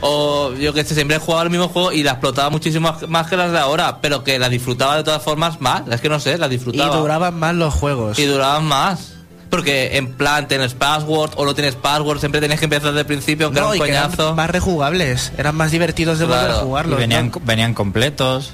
[0.00, 3.08] o yo que sé, siempre he jugado al mismo juego y la explotaba muchísimo más-
[3.08, 5.82] más que las de ahora, pero que la disfrutaba de todas formas más.
[5.90, 6.96] Es que no sé, la y disfrutaba.
[6.96, 8.18] duraban más los juegos.
[8.18, 9.14] Y duraban más.
[9.50, 13.06] Porque en plan tienes password o no tienes password, siempre tenías que empezar desde el
[13.06, 14.34] principio, aunque No, y era un que eran coñazo.
[14.34, 15.32] más rejugables.
[15.38, 16.54] Eran más divertidos de volver Claro.
[16.54, 16.98] a y jugarlos.
[16.98, 17.40] venían, ¿no?
[17.44, 18.52] venían completos.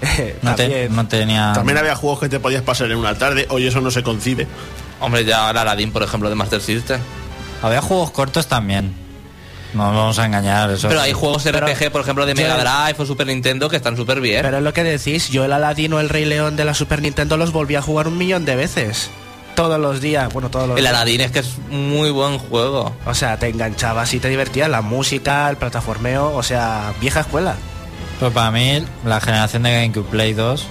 [0.42, 1.52] No, te- no tenía...
[1.54, 4.48] También había juegos que te podías pasar en una tarde, hoy eso no se concibe.
[4.98, 7.00] Hombre, ya el Aladdin, por ejemplo, de Master System.
[7.62, 8.92] Había juegos cortos también.
[9.74, 10.70] No nos vamos a engañar.
[10.70, 11.06] Eso Pero sí.
[11.06, 14.42] hay juegos RPG, por ejemplo, de Mega Drive o Super Nintendo que están súper bien.
[14.42, 17.36] Pero es lo que decís, yo el Aladino, el Rey León de la Super Nintendo
[17.36, 19.10] los volví a jugar un millón de veces.
[19.54, 20.94] Todos los días, bueno, todos los El días.
[20.94, 22.94] Aladdin es que es muy buen juego.
[23.06, 24.68] O sea, te enganchabas y te divertías.
[24.70, 27.54] La música, el plataformeo, o sea, vieja escuela.
[28.18, 30.66] Pues para mí, la generación de GameCube Play 2,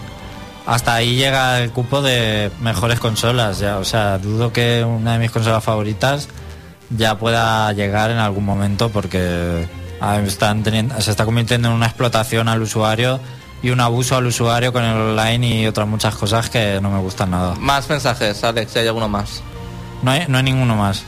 [0.66, 3.60] hasta ahí llega el cupo de mejores consolas.
[3.60, 6.28] Ya, o sea, dudo que una de mis consolas favoritas
[6.98, 9.68] ya pueda llegar en algún momento porque
[10.26, 13.20] están teniendo, se está convirtiendo en una explotación al usuario
[13.62, 17.00] y un abuso al usuario con el online y otras muchas cosas que no me
[17.00, 17.56] gustan nada.
[17.56, 19.44] Más mensajes, Alex, si hay alguno más.
[20.02, 21.04] No hay, no hay ninguno más.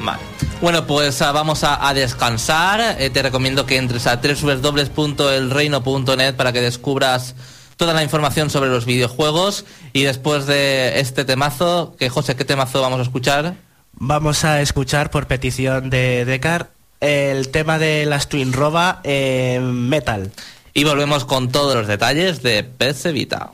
[0.00, 0.18] Vale.
[0.60, 2.96] Bueno, pues ah, vamos a, a descansar.
[2.98, 7.34] Eh, te recomiendo que entres a www.elreino.net para que descubras
[7.76, 9.66] toda la información sobre los videojuegos.
[9.92, 13.56] Y después de este temazo, que José, ¿qué temazo vamos a escuchar?
[14.04, 20.32] Vamos a escuchar por petición de Decar el tema de las Twin Roba en metal.
[20.74, 23.52] Y volvemos con todos los detalles de PC Vita.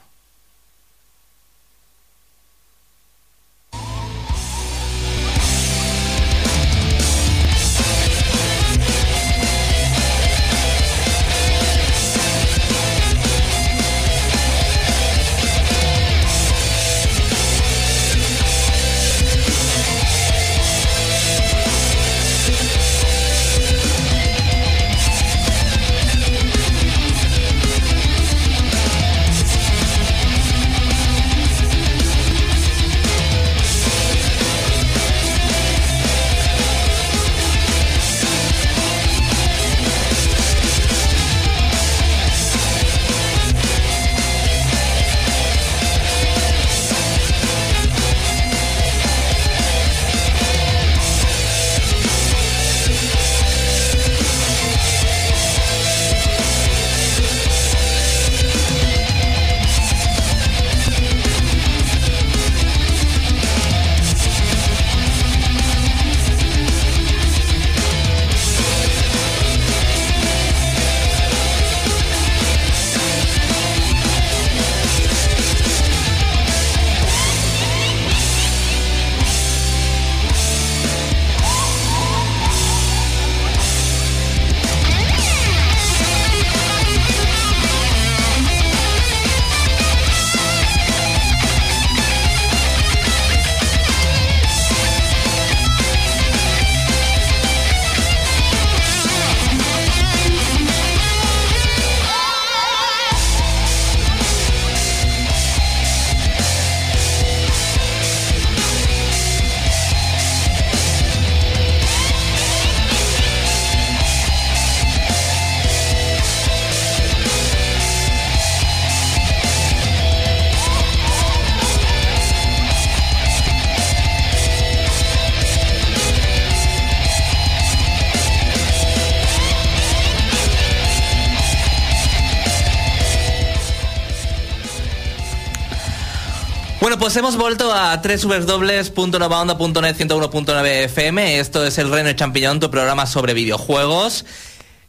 [137.18, 141.40] Hemos vuelto a www.novaonda.net 101.9 FM.
[141.40, 144.24] Esto es El Reino de Champiñón, tu programa sobre videojuegos.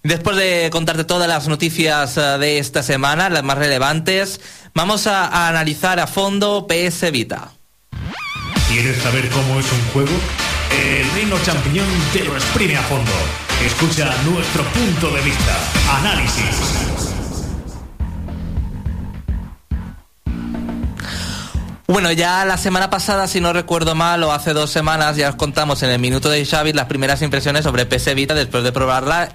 [0.04, 4.42] Después de contarte todas las noticias eh, de esta semana, las más relevantes,
[4.76, 7.52] vamos a, a analizar a fondo PS Vita.
[8.68, 10.12] ¿Quieres saber cómo es un juego?
[10.72, 13.12] El Reino Champiñón te lo exprime a fondo.
[13.66, 15.58] Escucha nuestro punto de vista.
[16.00, 17.09] Análisis.
[21.90, 25.36] Bueno, ya la semana pasada, si no recuerdo mal, o hace dos semanas, ya os
[25.36, 29.30] contamos en el minuto de Xavi las primeras impresiones sobre PS Vita después de probarla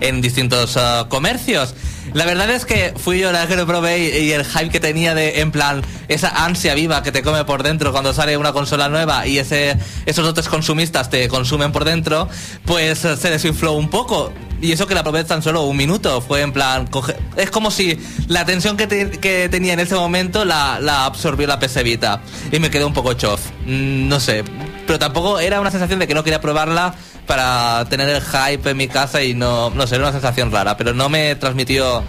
[0.00, 1.74] en distintos uh, comercios.
[2.14, 5.14] La verdad es que fui yo la que lo probé y, el hype que tenía
[5.14, 8.88] de, en plan, esa ansia viva que te come por dentro cuando sale una consola
[8.88, 12.26] nueva y ese, esos otros consumistas te consumen por dentro,
[12.64, 14.32] pues uh, se desinfló un poco.
[14.60, 16.20] Y eso que la probé tan solo un minuto.
[16.20, 17.16] Fue en plan, coge...
[17.36, 21.58] es como si la tensión que, que, tenía en ese momento la, la absorbió la
[21.58, 22.22] PS Vita.
[22.50, 23.40] Y me quedé un poco chof.
[23.66, 24.44] Mm, no sé.
[24.86, 26.94] Pero tampoco era una sensación de que no quería probarla
[27.26, 30.76] para tener el hype en mi casa y no, no sé, era una sensación rara.
[30.76, 32.02] Pero no me transmitió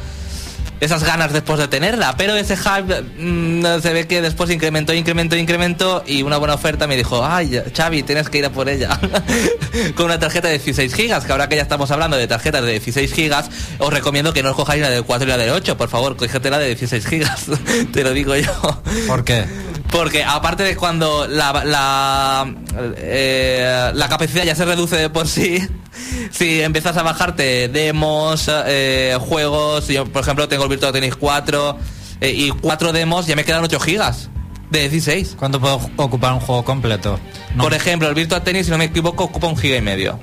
[0.80, 2.16] esas ganas después de tenerla.
[2.18, 6.88] Pero ese hype mmm, se ve que después incrementó, incrementó, incrementó y una buena oferta
[6.88, 9.00] me dijo, ay, Xavi, tienes que ir a por ella.
[9.96, 12.72] Con una tarjeta de 16 gigas, que ahora que ya estamos hablando de tarjetas de
[12.72, 15.78] 16 gigas, os recomiendo que no os cojáis la de 4 y la de 8,
[15.78, 17.46] por favor, cógete la de 16 gigas.
[17.94, 18.82] Te lo digo yo.
[19.08, 19.46] ¿Por qué?
[19.92, 22.54] Porque aparte de cuando la, la,
[22.98, 25.60] eh, la capacidad ya se reduce de por sí,
[26.32, 31.78] si empiezas a bajarte demos, eh, juegos, yo por ejemplo tengo el Virtua Tennis 4
[32.22, 34.30] eh, y 4 demos, ya me quedan 8 gigas
[34.70, 35.36] de 16.
[35.38, 37.20] ¿Cuánto puedo ocupar un juego completo?
[37.56, 37.64] No.
[37.64, 40.20] Por ejemplo, el Virtua Tennis, si no me equivoco, ocupa un giga y medio.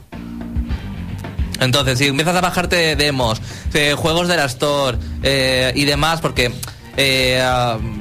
[1.61, 3.41] Entonces, si empiezas a bajarte demos,
[3.73, 6.53] eh, juegos de la Store eh, y demás, porque
[6.97, 7.43] eh,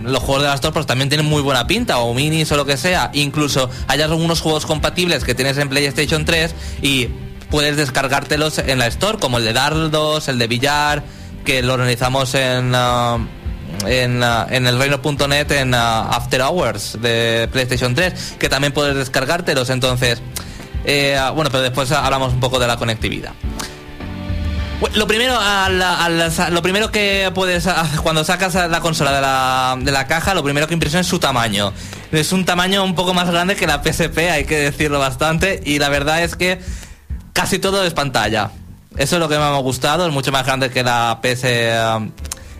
[0.04, 2.66] los juegos de la Store pues, también tienen muy buena pinta, o minis o lo
[2.66, 3.12] que sea.
[3.14, 7.10] Incluso hay algunos juegos compatibles que tienes en PlayStation 3 y
[7.50, 11.04] puedes descargártelos en la Store, como el de Dardos, el de Villar,
[11.44, 12.74] que lo organizamos en...
[12.74, 13.26] Uh,
[13.88, 20.22] en, el reino.net en uh, After Hours de PlayStation 3 que también puedes descargártelos entonces
[20.86, 23.34] eh, bueno pero después hablamos un poco de la conectividad
[24.94, 25.80] lo primero, al,
[26.52, 27.68] lo primero que puedes
[28.04, 31.20] cuando sacas la consola de la, de la, caja, lo primero que impresiona es su
[31.20, 31.74] tamaño.
[32.12, 35.80] Es un tamaño un poco más grande que la PSP, hay que decirlo bastante, y
[35.80, 36.60] la verdad es que
[37.34, 38.52] casi todo es pantalla.
[38.98, 41.42] Eso es lo que me ha gustado, es mucho más grande que la PS,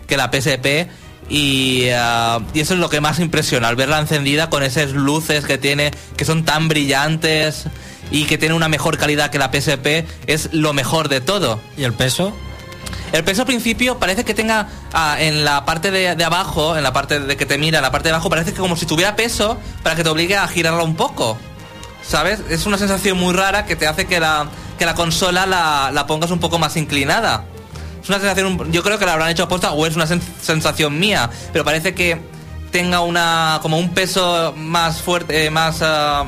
[0.06, 0.88] que la PSP.
[1.28, 5.44] Y, uh, y, eso es lo que más impresiona, al verla encendida con esas luces
[5.44, 7.66] que tiene, que son tan brillantes
[8.10, 11.60] y que tiene una mejor calidad que la PSP, es lo mejor de todo.
[11.76, 12.32] ¿Y el peso?
[13.12, 16.82] El peso al principio parece que tenga ah, en la parte de, de, abajo, en
[16.82, 18.86] la parte de que te mira, en la parte de abajo, parece que como si
[18.86, 21.38] tuviera peso para que te obligue a girarla un poco.
[22.02, 22.40] ¿Sabes?
[22.50, 24.48] Es una sensación muy rara que te hace que la,
[24.78, 27.44] que la consola la, la pongas un poco más inclinada.
[28.02, 30.96] Es una sensación, yo creo que la habrán hecho aposta o es una sen sensación
[30.96, 32.20] mía, pero parece que
[32.70, 36.26] tenga una como un peso más fuerte, eh, más uh,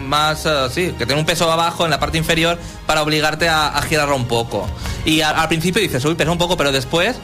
[0.00, 3.68] más uh, sí, que tiene un peso abajo en la parte inferior para obligarte a,
[3.68, 4.68] a girarlo un poco.
[5.04, 7.16] Y al principio dices, uy, pesa un poco, pero después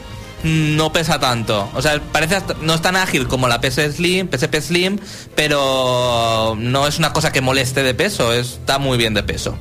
[0.43, 1.69] no pesa tanto.
[1.73, 4.99] O sea, parece no es tan ágil como la PS Slim, PSP Slim,
[5.35, 9.57] pero no es una cosa que moleste de peso, está muy bien de peso.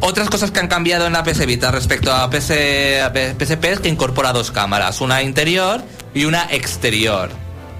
[0.00, 2.52] Otras cosas que han cambiado en la PS Vita respecto a, PS,
[3.02, 5.82] a PSP es que incorpora dos cámaras, una interior
[6.14, 7.30] y una exterior.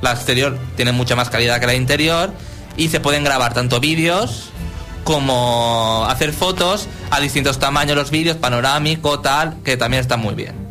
[0.00, 2.32] La exterior tiene mucha más calidad que la interior
[2.78, 4.50] y se pueden grabar tanto vídeos
[5.04, 10.68] como hacer fotos a distintos tamaños los vídeos, panorámico, tal, que también está muy bien.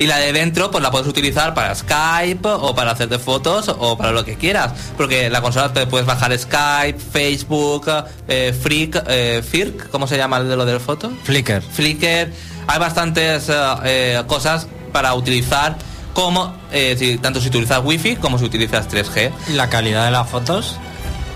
[0.00, 3.98] Y la de dentro, pues la puedes utilizar para Skype o para hacerte fotos o
[3.98, 4.72] para lo que quieras.
[4.96, 7.90] Porque la consola te puedes bajar Skype, Facebook,
[8.28, 11.10] eh, Freak, eh, Firk, ¿cómo se llama el de lo de la foto?
[11.24, 11.62] Flickr.
[11.62, 12.32] Flickr.
[12.68, 13.50] Hay bastantes
[13.84, 15.76] eh, cosas para utilizar
[16.18, 19.30] como si, tanto si utilizas wifi como si utilizas 3G.
[19.50, 20.76] ¿Y la calidad de las fotos?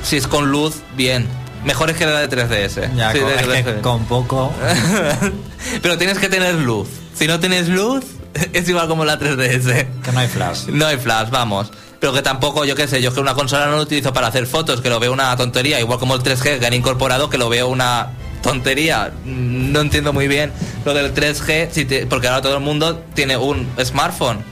[0.03, 1.29] Si es con luz, bien.
[1.65, 2.93] Mejor es que la de 3DS.
[2.97, 4.53] Ya, sí, con, de es que con poco.
[5.83, 6.89] Pero tienes que tener luz.
[7.15, 8.05] Si no tienes luz,
[8.53, 9.87] es igual como la 3DS.
[10.03, 10.67] Que no hay flash.
[10.67, 11.71] No hay flash, vamos.
[12.01, 14.49] Pero que tampoco, yo qué sé, yo que una consola no lo utilizo para hacer
[14.49, 17.49] fotos, que lo veo una tontería, igual como el 3G que han incorporado, que lo
[17.49, 18.09] veo una
[18.43, 19.13] tontería.
[19.25, 20.53] No entiendo muy bien
[20.85, 24.52] lo del 3G, si te, porque ahora todo el mundo tiene un smartphone.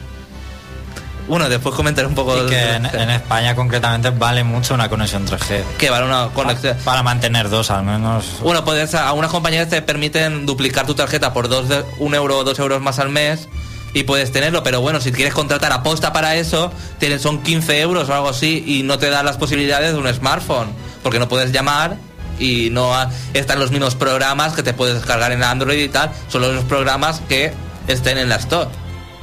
[1.30, 2.36] Bueno, después comentaré un poco.
[2.44, 5.62] Y que en, en, España concretamente vale mucho una conexión 3G.
[5.78, 6.74] Que vale una conexión.
[6.74, 8.24] Para, para mantener dos al menos.
[8.42, 12.38] Bueno, puedes, a unas compañías te permiten duplicar tu tarjeta por dos de, un euro
[12.38, 13.48] o dos euros más al mes.
[13.94, 18.08] y puedes tenerlo, pero bueno, si quieres contratar aposta para eso, tienes, son 15 euros
[18.08, 20.68] o algo así y no te dan las posibilidades de un smartphone,
[21.02, 21.96] porque no puedes llamar
[22.38, 26.10] y no ha- están los mismos programas que te puedes descargar en Android y tal,
[26.28, 27.52] son los programas que
[27.88, 28.70] estén en la Store,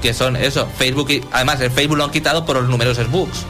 [0.01, 3.45] que son eso, Facebook y además el Facebook lo han quitado por los numerosos bugs.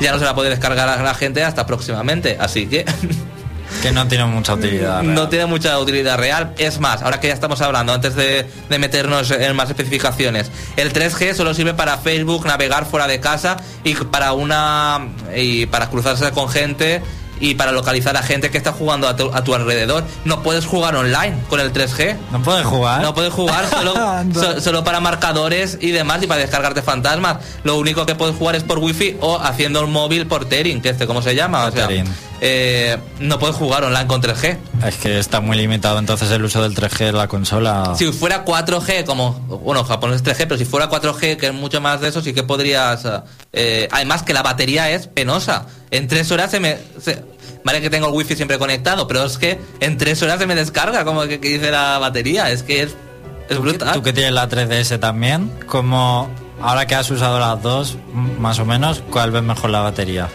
[0.00, 2.84] Ya no se la puede descargar a la gente hasta próximamente, así que
[3.82, 5.02] Que no tiene mucha utilidad.
[5.02, 6.54] no tiene mucha utilidad real.
[6.56, 10.92] Es más, ahora que ya estamos hablando, antes de, de meternos en más especificaciones, el
[10.92, 16.30] 3G solo sirve para Facebook, navegar fuera de casa y para una y para cruzarse
[16.30, 17.02] con gente
[17.40, 20.04] y para localizar a gente que está jugando a tu, a tu alrededor.
[20.24, 22.16] No puedes jugar online con el 3G.
[22.32, 23.02] No puedes jugar.
[23.02, 23.94] No puedes jugar solo,
[24.34, 27.38] so- solo para marcadores y demás y para descargarte fantasmas.
[27.64, 30.90] Lo único que puedes jugar es por wifi o haciendo un móvil por Tering, que
[30.90, 31.64] este, ¿cómo se llama?
[31.66, 31.86] O sea,
[32.40, 34.58] eh, no puedes jugar online con 3G.
[34.86, 37.94] Es que está muy limitado entonces el uso del 3G en la consola.
[37.96, 39.32] Si fuera 4G, como,
[39.62, 42.34] bueno, Japón es 3G, pero si fuera 4G, que es mucho más de eso, sí
[42.34, 43.04] que podrías...
[43.52, 45.64] eh, además que la batería es penosa.
[45.90, 46.78] En tres horas se me...
[47.00, 47.22] se-
[47.64, 50.54] vale que tengo el wifi siempre conectado, pero es que en tres horas se me
[50.54, 52.50] descarga, como que, que dice la batería.
[52.50, 52.94] Es que es,
[53.48, 53.92] es brutal.
[53.94, 56.30] Tú que tienes la 3DS también, como
[56.60, 57.96] ahora que has usado las dos,
[58.38, 60.28] más o menos, ¿cuál ves mejor la batería?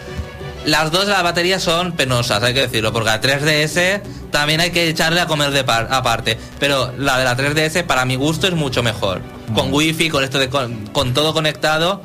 [0.64, 4.00] Las dos de la batería son penosas, hay que decirlo, porque la 3DS
[4.30, 6.38] también hay que echarle a comer de par- aparte.
[6.60, 9.20] Pero la de la 3DS, para mi gusto, es mucho mejor.
[9.54, 12.02] Con wifi, con esto de con, con todo conectado,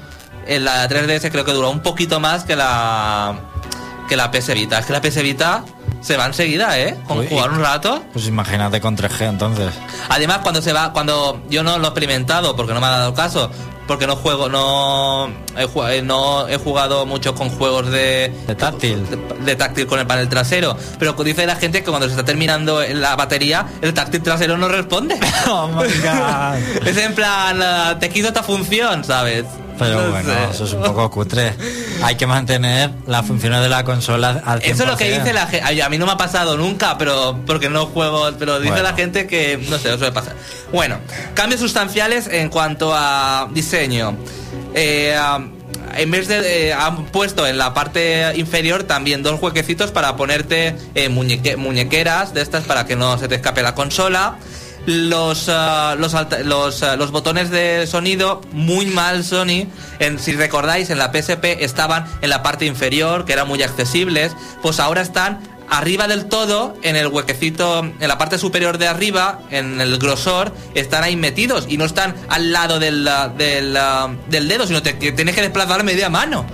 [0.47, 3.35] en la 3DS creo que dura un poquito más que la
[4.07, 4.79] que la PS Vita.
[4.79, 5.63] Es que la PS Vita
[6.01, 6.97] se va enseguida, ¿eh?
[7.07, 8.03] Con Uy, jugar un rato.
[8.13, 9.73] Pues imagínate con 3G entonces.
[10.09, 13.13] Además, cuando se va, cuando yo no lo he experimentado, porque no me ha dado
[13.13, 13.51] caso,
[13.87, 19.05] porque no juego, no he, eh, no he jugado mucho con juegos de, De táctil.
[19.09, 20.77] de, de táctil con el panel trasero.
[20.99, 24.67] Pero dice la gente que cuando se está terminando la batería, el táctil trasero no
[24.67, 25.19] responde.
[25.49, 26.85] Oh my god.
[26.87, 29.45] es en plan, ah, te quito esta función, ¿sabes?
[29.77, 30.51] Pero No bueno, sé.
[30.51, 31.53] eso es un poco cutre.
[32.03, 34.63] Hay que mantener las funciones de la consola al 100%.
[34.73, 35.81] Eso es lo que dice la gente.
[35.83, 38.89] A mí no me ha pasado nunca, pero porque no juego, pero dice Bueno.
[38.89, 40.35] la gente que no sé, eso suele pasar.
[40.71, 40.97] Bueno,
[41.33, 44.15] cambios sustanciales en cuanto a diseño.
[44.73, 45.15] Eh,
[45.95, 50.75] en vez de eh, han puesto en la parte inferior también dos huequecitos para ponerte
[50.95, 54.35] eh, muñeque- muñequeras de estas para que no se te escape la consola.
[54.87, 56.15] Los, ah, los,
[56.45, 59.67] los, ah, los botones de sonido, muy mal Sony.
[59.99, 64.31] En, si recordáis, en la PSP estaban en la parte inferior, que eran muy accesibles.
[64.61, 69.41] Pues ahora están arriba del todo, en el huequecito, en la parte superior de arriba,
[69.51, 73.77] en el grosor, están ahí metidos y no están al lado del, ah, del,
[74.29, 76.45] del dedo, sino te- que tienes que desplazar media mano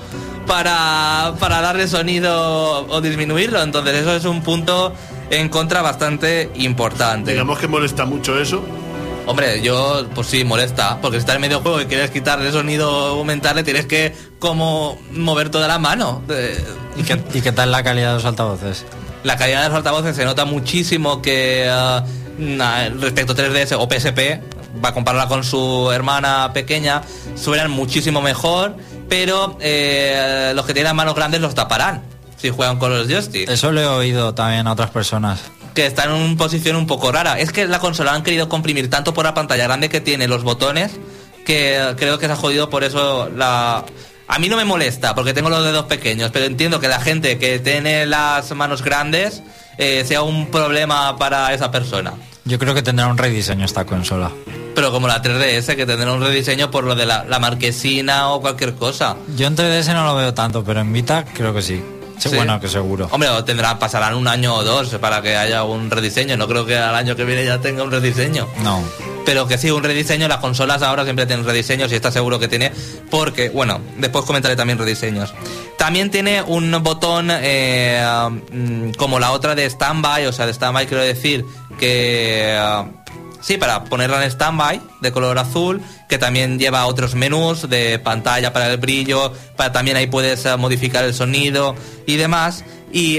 [0.48, 3.62] para, para darle sonido o disminuirlo.
[3.62, 4.96] Entonces eso es un punto
[5.30, 7.32] en contra bastante importante.
[7.32, 8.64] Digamos que molesta mucho eso.
[9.26, 12.90] Hombre, yo, pues sí, molesta, porque si estás en medio juego y quieres quitarle sonido
[12.90, 16.22] aumentarle, tienes que como mover toda la mano.
[16.30, 16.62] Eh,
[16.98, 18.86] ¿Y qué, y qué tal la calidad de los altavoces?
[19.24, 22.04] La calidad de los altavoces se nota muchísimo que ah,
[23.00, 24.42] respecto a 3DS o PSP,
[24.84, 27.02] va a compararla con su hermana pequeña,
[27.36, 28.76] suenan muchísimo mejor,
[29.08, 32.13] pero eh, los que tienen manos grandes los taparán
[32.44, 33.50] si juegan con los joysticks.
[33.50, 35.40] Eso lo he oído también a otras personas.
[35.74, 37.40] que está en una posición un poco rara.
[37.40, 40.44] Es que la consola han querido comprimir tanto por la pantalla grande que tiene los
[40.44, 40.92] botones
[41.46, 43.86] que creo que se ha jodido por eso la...
[44.28, 47.38] A mí no me molesta porque tengo los dedos pequeños, pero entiendo que la gente
[47.38, 49.44] que tiene las manos grandes
[49.78, 52.14] eh, sea un problema para esa persona.
[52.46, 54.32] Yo creo que tendrá un rediseño esta consola.
[54.76, 58.42] Pero como la 3DS, que tendrá un rediseño por lo de la, la marquesina o
[58.42, 59.16] cualquier cosa.
[59.36, 61.82] Yo en 3DS no lo veo tanto, pero en Vita creo que sí.
[62.24, 62.38] Sí, Sí.
[62.38, 63.10] Bueno, que seguro.
[63.12, 66.38] Hombre, o tendrá, pasarán un año o dos para que haya un rediseño.
[66.38, 68.48] No creo que al año que viene ya tenga un rediseño.
[68.64, 68.82] No.
[69.26, 72.48] Pero que sí, un rediseño, las consolas ahora siempre tienen rediseños y está seguro que
[72.48, 72.72] tiene,
[73.10, 75.34] porque, bueno, después comentaré también rediseños.
[75.78, 78.04] También tiene un botón eh,
[78.52, 81.46] mm, como la otra de standby, o sea, de standby quiero decir
[81.80, 82.58] que...
[83.44, 88.54] Sí, para ponerla en standby de color azul, que también lleva otros menús de pantalla
[88.54, 91.76] para el brillo, para también ahí puedes eh, modificar el sonido
[92.08, 92.64] y demás.
[92.94, 93.18] Y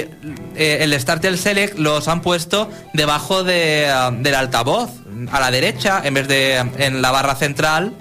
[0.56, 4.90] eh, el Start y el Select los han puesto debajo de, ah, del altavoz,
[5.30, 7.92] a la derecha, en vez de en la barra central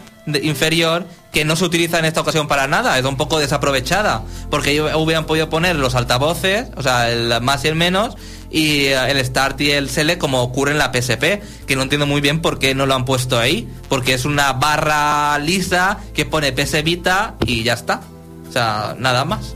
[0.41, 4.81] inferior, que no se utiliza en esta ocasión para nada, es un poco desaprovechada, porque
[4.81, 8.15] hubieran podido poner los altavoces, o sea, el más y el menos,
[8.53, 12.05] y eh, el Start y el Select como ocurre en la PSP, que no entiendo
[12.05, 16.25] muy bien por qué no lo han puesto ahí, porque es una barra lisa que
[16.25, 18.01] pone PS Vita y ya está.
[18.47, 19.55] O sea, nada más.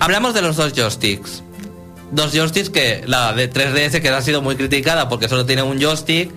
[0.00, 1.44] Hablamos de los dos joysticks.
[2.10, 5.80] Dos joysticks que la de 3DS que ha sido muy criticada porque solo tiene un
[5.80, 6.32] joystick,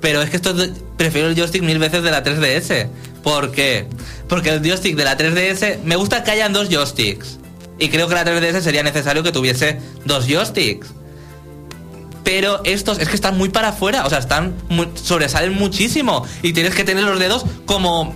[0.00, 0.54] Pero es que esto
[0.96, 2.88] prefiero el joystick mil veces de la 3DS.
[3.22, 3.86] ¿Por qué?
[4.28, 7.38] Porque el joystick de la 3DS me gusta que hayan dos joysticks.
[7.78, 10.88] Y creo que la 3DS sería necesario que tuviese dos joysticks.
[12.22, 16.52] Pero estos es que están muy para afuera, o sea, están muy- sobresalen muchísimo y
[16.54, 18.14] tienes que tener los dedos como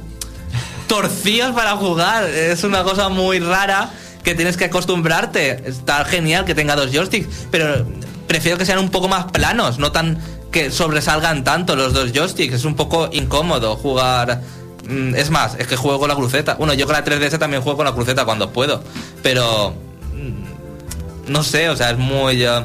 [0.87, 2.25] torcidos para jugar.
[2.25, 3.91] Es una cosa muy rara
[4.25, 5.69] que tienes que acostumbrarte.
[5.69, 7.87] Está genial que tenga dos joysticks, pero
[8.27, 10.19] prefiero que sean un poco más planos, no tan
[10.51, 12.55] que sobresalgan tanto los dos joysticks.
[12.55, 14.41] Es un poco incómodo jugar.
[14.89, 16.55] Mm, Es más, es que juego con la cruceta.
[16.55, 18.83] Bueno, yo con la 3DS también juego con la cruceta cuando puedo,
[19.23, 19.75] pero
[20.15, 22.65] mm, no sé, o sea, es muy eh,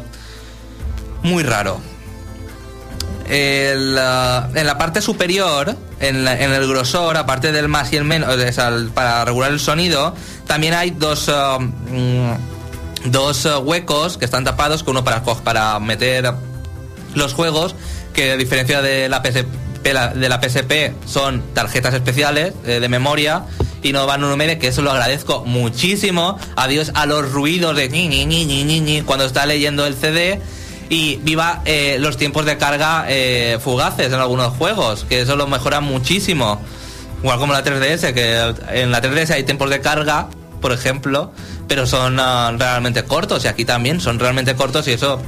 [1.21, 1.79] muy raro.
[3.27, 8.35] El, ah, en la parte superior, en, el grosor, aparte del más y el menos,
[8.93, 10.13] para regular el sonido,
[10.47, 12.33] también hay dos, ah, mm,
[13.63, 16.33] huecos que están tapados, que uno para, para meter
[17.15, 17.75] los juegos,
[18.13, 19.21] que a diferencia de la
[19.83, 23.43] De la PSP son tarjetas especiales eh, de memoria
[23.83, 26.39] y no van un medio, que eso lo agradezco muchísimo.
[26.55, 29.95] Adiós a los ruidos de ni, ni, ni, ni, ni, ni cuando está leyendo el
[29.95, 30.39] CD.
[30.89, 35.47] Y viva eh, los tiempos de carga eh, fugaces en algunos juegos, que eso lo
[35.47, 36.61] mejora muchísimo.
[37.21, 40.27] Igual como la 3DS, que en la 3DS hay tiempos de carga,
[40.61, 41.31] por ejemplo,
[41.67, 45.21] pero son ah, realmente cortos y aquí también son realmente cortos y eso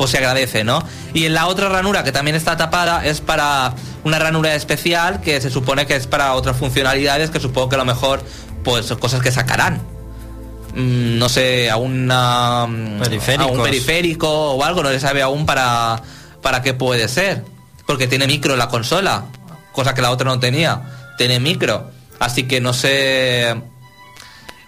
[0.00, 0.82] pues se agradece, ¿no?
[1.12, 5.42] Y en la otra ranura que también está tapada es para una ranura especial que
[5.42, 8.22] se supone que es para otras funcionalidades que supongo que a lo mejor
[8.64, 9.82] pues cosas que sacarán.
[10.74, 13.02] Mm, no sé, a una, mm,
[13.40, 16.00] a un periférico o algo, no se sabe aún para,
[16.40, 17.44] para qué puede ser.
[17.86, 19.24] Porque tiene micro la consola,
[19.72, 20.80] cosa que la otra no tenía.
[21.18, 21.90] Tiene micro.
[22.18, 23.54] Así que no sé.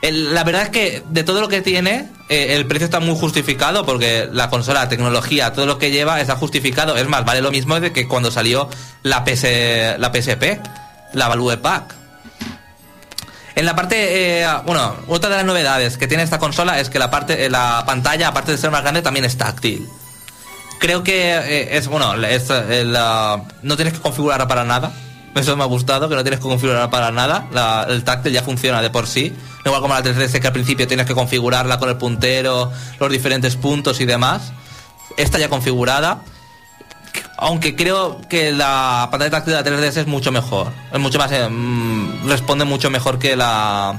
[0.03, 3.87] La verdad es que de todo lo que tiene, eh, el precio está muy justificado
[3.87, 6.97] porque la consola, la tecnología, todo lo que lleva está justificado.
[6.97, 8.69] Es más, vale lo mismo de que cuando salió
[9.05, 9.45] la, PS,
[9.99, 10.61] la PSP,
[11.13, 11.95] la Value Pack.
[13.55, 16.99] En la parte, eh, bueno, otra de las novedades que tiene esta consola es que
[16.99, 19.87] la parte, eh, la pantalla, aparte de ser más grande, también es táctil.
[20.81, 24.93] Creo que es, bueno, no tienes que configurarla para nada.
[25.35, 27.87] Eso me ha gustado, que no tienes que configurarla para nada.
[27.89, 29.33] El táctil ya funciona de por sí.
[29.65, 32.71] Igual como la 3DS que al principio tienes que configurarla con el puntero,
[33.01, 34.53] los diferentes puntos y demás.
[35.17, 36.21] Está ya configurada.
[37.39, 40.69] Aunque creo que la pantalla táctil de la 3DS es mucho mejor.
[40.93, 41.33] Es mucho más.
[41.33, 43.97] eh, mm, responde mucho mejor que la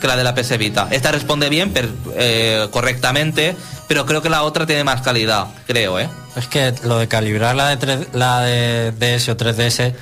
[0.00, 0.88] que la de la PS Vita.
[0.90, 3.56] Esta responde bien, per- eh, correctamente,
[3.88, 6.08] pero creo que la otra tiene más calidad, creo, ¿eh?
[6.36, 9.94] Es que lo de calibrar la de, 3 la de DS o 3DS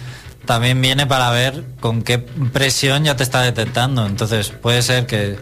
[0.45, 4.07] también viene para ver con qué presión ya te está detectando.
[4.07, 5.39] Entonces puede ser que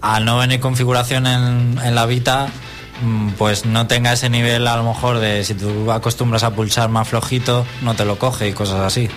[0.00, 2.48] al no venir configuración en, la Vita,
[3.02, 6.88] mm, pues no tenga ese nivel a lo mejor de si tú acostumbras a pulsar
[6.90, 9.08] más flojito, no te lo coge y cosas así.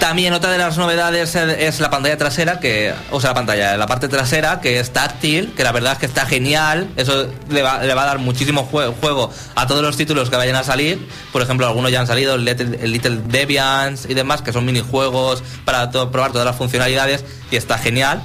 [0.00, 3.86] También otra de las novedades es la pantalla trasera, que, o sea, la pantalla, la
[3.88, 6.88] parte trasera, que es táctil, que la verdad es que está genial.
[6.96, 10.62] Eso le va, a dar muchísimo jue- juego a todos los títulos que vayan a
[10.62, 11.04] salir.
[11.32, 15.42] Por ejemplo, algunos ya han salido, el Little, el Deviants y demás, que son minijuegos
[15.64, 17.24] para probar todas las funcionalidades.
[17.50, 18.22] Y está genial,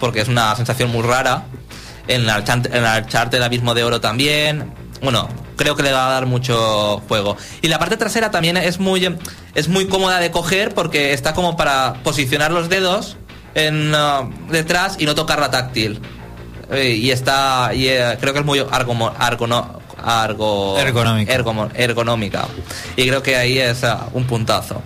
[0.00, 1.44] porque es una sensación muy rara.
[2.08, 4.72] En Archant- en del abismo de oro también.
[5.02, 5.28] Bueno,
[5.60, 7.36] creo que le va a dar mucho juego.
[7.60, 9.14] Y la parte trasera también es muy,
[9.54, 13.18] es muy cómoda de coger porque está como para posicionar los dedos
[13.54, 16.00] en, uh, detrás y no tocar la táctil.
[16.72, 21.34] Eh, y está, y, eh, creo que es muy argomo- argono- argo- Ergonómica.
[21.34, 22.46] ergomo- ergonómica.
[22.96, 24.80] Y creo que ahí es uh, un puntazo.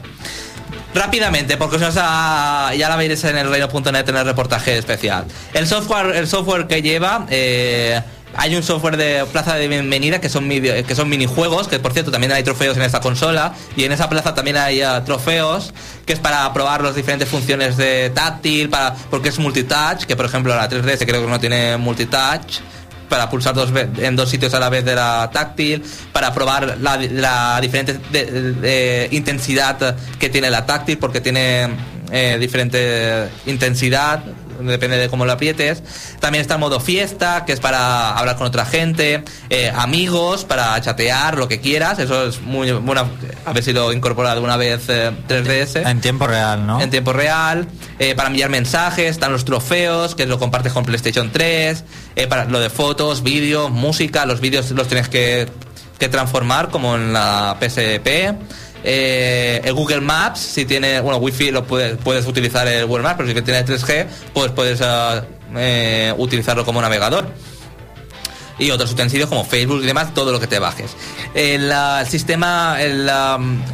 [0.92, 5.24] Rápidamente, porque si no ya la veréis en el reino.net en el reportaje especial.
[5.52, 8.00] El software, el software que lleva, eh,
[8.37, 12.11] hay un software de plaza de bienvenida que son, que son minijuegos, que por cierto
[12.11, 15.72] también hay trofeos en esta consola, y en esa plaza también hay ah, trofeos,
[16.07, 20.26] que es para probar las diferentes funciones de táctil, para, porque es multitouch, que por
[20.26, 22.61] ejemplo la 3DS creo que no tiene multitouch
[23.09, 25.82] para pulsar dos en dos sitios a la vez de la táctil,
[26.12, 31.68] para probar la, la diferente de intensidad que tiene la táctil, porque tiene
[32.11, 34.22] eh, diferente intensidad,
[34.64, 35.82] depende de cómo lo aprietes.
[36.20, 40.80] También está el modo fiesta, que es para hablar con otra gente, eh, amigos, para
[40.80, 41.98] chatear, lo que quieras.
[41.98, 43.08] Eso es muy bueno
[43.44, 46.80] haber sido incorporado una vez eh, 3DS En tiempo real, ¿no?
[46.80, 47.66] en tiempo real,
[47.98, 51.84] eh, para enviar mensajes, están los trofeos, que lo compartes con PlayStation 3,
[52.16, 55.48] eh, para lo de fotos, vídeos, música, los vídeos los tienes que,
[55.98, 58.34] que transformar como en la PSP.
[58.87, 63.16] Eh, el Google Maps, si tiene, bueno, Wi-Fi lo puedes, puedes utilizar el Google Maps,
[63.16, 65.24] pero si tienes 3G, pues puedes ah,
[65.57, 67.26] eh, utilizarlo como navegador.
[68.59, 70.93] y otros utensilios como Facebook y demás, todo lo que te bajes.
[71.35, 72.76] El, ah, el sistema,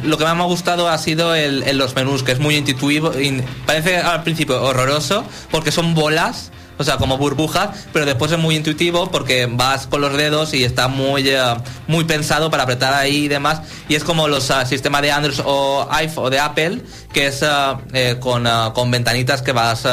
[0.03, 3.11] lo que más me ha gustado ha sido el, los menús, que es muy intuitivo,
[3.19, 6.51] in- parece al principio horroroso porque son bolas.
[6.81, 10.63] O sea, como burbujas, pero después es muy intuitivo porque vas con los dedos y
[10.63, 11.39] está muy, eh,
[11.87, 13.61] muy pensado para apretar ahí y demás.
[13.87, 16.81] Y es como los ah, sistemas de Android o iPhone o de Apple,
[17.13, 17.45] que es
[17.93, 19.83] eh, con, ah, con ventanitas que vas,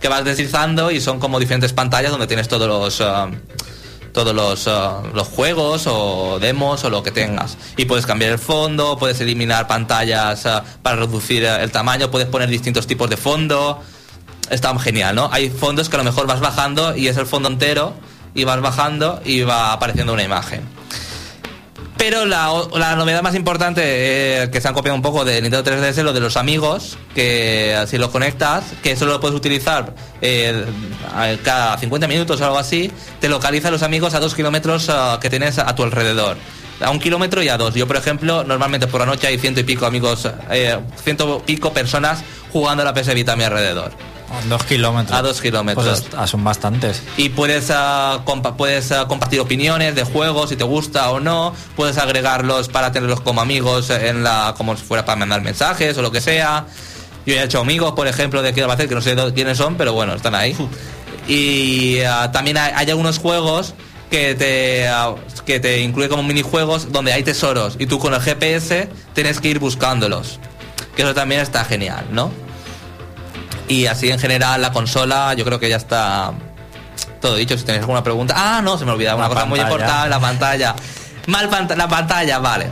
[0.00, 3.00] que vas deslizando y son como diferentes pantallas donde tienes todos los...
[4.12, 7.58] todos los, ah, los juegos o demos o lo que tengas.
[7.76, 12.48] Y puedes cambiar el fondo, puedes eliminar pantallas ah, para reducir el tamaño, puedes poner
[12.48, 13.80] distintos tipos de fondo.
[14.50, 15.28] Está genial, ¿no?
[15.32, 17.94] Hay fondos que a lo mejor vas bajando y es el fondo entero
[18.34, 20.62] y vas bajando y va apareciendo una imagen.
[21.96, 25.68] Pero la, la novedad más importante eh, que se han copiado un poco de Nintendo
[25.68, 29.94] 3DS es lo de los amigos, que si lo conectas, que solo lo puedes utilizar
[30.20, 30.66] eh,
[31.42, 35.30] cada 50 minutos o algo así, te localiza los amigos a dos kilómetros ah, que
[35.30, 36.36] tienes a tu alrededor.
[36.80, 37.74] A un kilómetro y a dos.
[37.74, 41.72] Yo, por ejemplo, normalmente por la noche hay ciento y pico amigos, eh, ciento pico
[41.72, 42.22] personas
[42.52, 43.92] jugando a la PS Vita a mi alrededor.
[44.48, 45.16] Dos kilómetros.
[45.18, 46.02] A dos kilómetros.
[46.02, 47.02] Pues ah, son bastantes.
[47.16, 51.54] Y puedes, ah, compa- puedes ah, compartir opiniones de juegos, si te gusta o no.
[51.76, 56.02] Puedes agregarlos para tenerlos como amigos en la como si fuera para mandar mensajes o
[56.02, 56.66] lo que sea.
[57.24, 59.92] Yo he hecho amigos, por ejemplo, de Quiero hacer que no sé quiénes son, pero
[59.92, 60.56] bueno, están ahí.
[61.28, 61.98] Y
[62.32, 63.74] también hay, hay algunos juegos
[64.10, 64.88] que te,
[65.44, 69.48] que te incluye como minijuegos donde hay tesoros y tú con el GPS tienes que
[69.48, 70.38] ir buscándolos.
[70.94, 72.30] Que eso también está genial, ¿no?
[73.68, 76.32] Y así en general la consola yo creo que ya está
[77.20, 77.56] todo dicho.
[77.58, 78.34] Si tenéis alguna pregunta.
[78.36, 80.74] Ah, no, se me olvidaba una La cosa muy importante, la pantalla.
[81.26, 82.68] Mal panta- la pantalla, vale.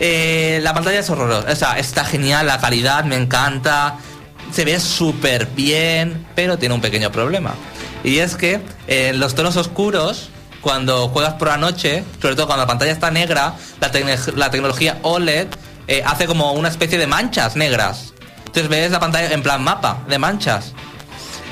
[0.00, 1.50] Eh, la pantalla es horrorosa.
[1.50, 3.96] O sea, está genial, la calidad me encanta.
[4.52, 7.54] Se ve súper bien, pero tiene un pequeño problema.
[8.04, 10.30] Y es que en los tonos oscuros,
[10.60, 13.54] cuando juegas por la noche, sobre todo cuando la pantalla está negra,
[14.36, 15.48] la tecnología OLED
[15.88, 18.14] eh, hace como una especie de manchas negras.
[18.48, 20.72] Entonces ves la pantalla en plan mapa de manchas.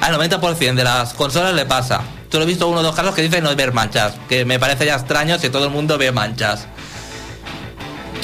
[0.00, 2.00] Al 90% de las consolas le pasa.
[2.32, 4.86] Solo he visto uno o dos casos que dicen no ver manchas, que me parece
[4.86, 6.66] ya extraño si todo el mundo ve manchas.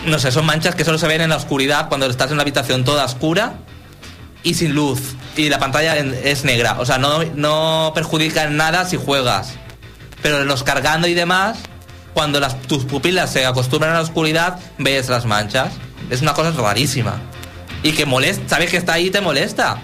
[0.07, 2.43] No sé, son manchas que solo se ven en la oscuridad cuando estás en una
[2.43, 3.55] habitación toda oscura
[4.43, 5.01] y sin luz.
[5.37, 6.77] Y la pantalla es negra.
[6.81, 9.55] O sea, no, no perjudica en nada si juegas.
[10.23, 11.59] Pero los cargando y demás,
[12.15, 15.73] cuando tus pupilas se acostumbran a la oscuridad, ves las manchas.
[16.11, 17.21] Es una cosa rarísima.
[17.83, 19.79] Y que molesta, sabes que está ahí y te molesta.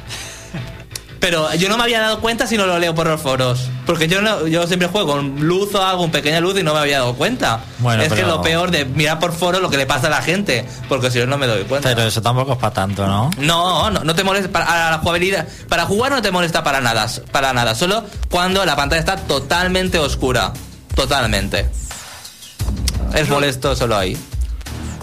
[1.20, 3.68] Pero yo no me había dado cuenta si no lo leo por los foros.
[3.86, 6.74] Porque yo no, yo siempre juego con luz o algo, con pequeña luz y no
[6.74, 7.58] me había dado cuenta.
[7.80, 10.10] Bueno, es que pero- lo peor de mirar por foro lo que le pasa a
[10.10, 10.64] la gente.
[10.88, 11.88] Porque si yo no me doy cuenta.
[11.88, 13.30] Pero eso tampoco es para tanto, ¿no?
[13.38, 15.48] No, no, no te molesta para la jugabilidad.
[15.68, 17.74] Para jugar no te molesta para nada, para nada.
[17.74, 20.52] Solo cuando la pantalla está totalmente oscura.
[20.94, 21.68] Totalmente.
[23.14, 24.16] Es molesto solo ahí.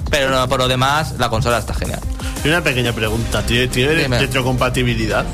[0.09, 1.99] Pero no, por lo demás, la consola está genial.
[2.45, 5.25] Una pequeña pregunta, ¿tiene, tiene retrocompatibilidad?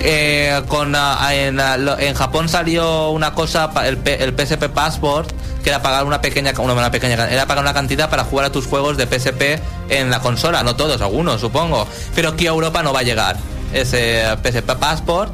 [0.00, 5.30] Eh, con, ah, en, ah, en Japón salió una cosa, el, P- el PSP Passport,
[5.62, 8.52] que era pagar una pequeña, una, una pequeña, era pagar una cantidad para jugar a
[8.52, 12.82] tus juegos de PSP en la consola, no todos, algunos supongo, pero aquí a Europa
[12.82, 13.36] no va a llegar
[13.72, 15.32] ese PSP Passport.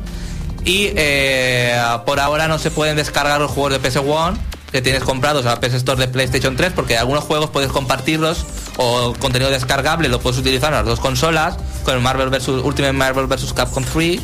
[0.64, 1.76] Y eh,
[2.06, 4.38] por ahora no se pueden descargar los juegos de PS One
[4.70, 8.44] que tienes comprados a PS Store de PlayStation 3 porque algunos juegos puedes compartirlos
[8.78, 12.92] o contenido descargable lo puedes utilizar en las dos consolas con el Marvel vs Ultimate
[12.92, 14.20] Marvel vs Capcom 3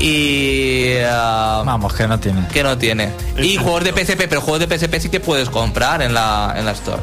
[0.00, 2.46] y ah, Vamos, que no tiene.
[2.48, 3.12] que no tiene.
[3.36, 6.64] Y juegos de PSP pero juegos de PSP sí que puedes comprar en la en
[6.64, 7.02] la store.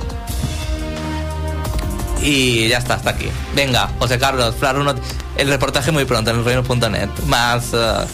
[2.22, 3.28] Y ya está hasta aquí.
[3.54, 4.96] Venga José Carlos Flar uno-
[5.38, 8.06] el reportaje muy pronto en el reino.net más ah,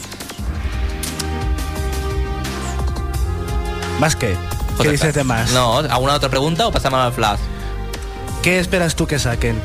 [3.99, 4.35] ¿Más qué?
[4.81, 5.51] ¿Qué dices de más?
[5.51, 7.39] no alguna otra pregunta o pasamos al flash
[8.43, 9.59] ¿Qué esperas tú que saquen?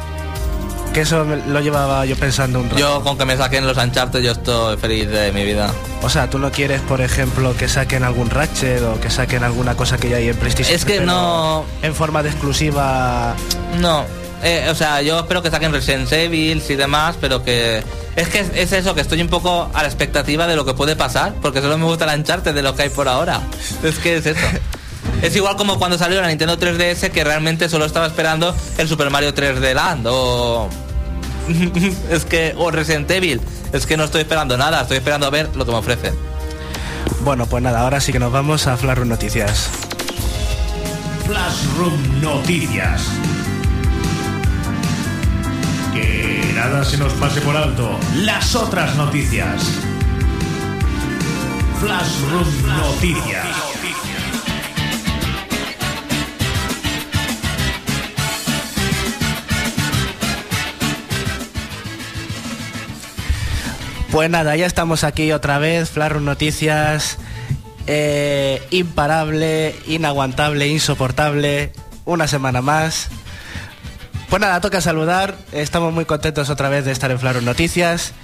[0.93, 2.79] Que eso me- lo llevaba yo pensando un rato.
[2.79, 5.71] yo con que me saquen los Uncharted yo estoy feliz de mi vida
[6.03, 9.77] O sea, tú no quieres, por ejemplo, que saquen algún Ratchet o que saquen alguna
[9.77, 10.75] cosa que ya hay en PlayStation.
[10.75, 13.35] Es que no- En forma de exclusiva.
[13.79, 14.05] No,
[14.43, 17.83] eh, o sea, yo espero que saquen Resident Evil y demás, pero que...
[18.15, 20.73] Es que es, es eso, que estoy un poco a la expectativa de lo que
[20.73, 23.41] puede pasar, porque solo me gusta el Uncharted de lo que hay por ahora.
[23.83, 24.41] Es que es eso.
[25.23, 29.11] Es igual como cuando salió la Nintendo 3DS, que realmente solo estaba esperando el Super
[29.11, 30.69] Mario 3D Land, o...
[32.11, 32.55] es que...
[32.57, 33.41] O Resident Evil.
[33.73, 36.15] Es que no estoy esperando nada, estoy esperando a ver lo que me ofrecen.
[37.21, 39.71] Bueno, pues nada, ahora sí que nos vamos a Flash Noticias.
[41.27, 43.03] Flashroom Noticias.
[45.93, 47.99] Que nada se nos pase por alto.
[48.15, 49.61] Las otras noticias.
[51.81, 53.76] Flashroom Noticias.
[64.17, 67.19] Pues nada, ya estamos aquí otra vez, Flarus Noticias,
[67.87, 71.71] eh, imparable, inaguantable, insoportable,
[72.07, 73.09] una semana más.
[74.31, 78.15] Pues nada, toca saludar, estamos muy contentos otra vez de estar en Flarus Noticias.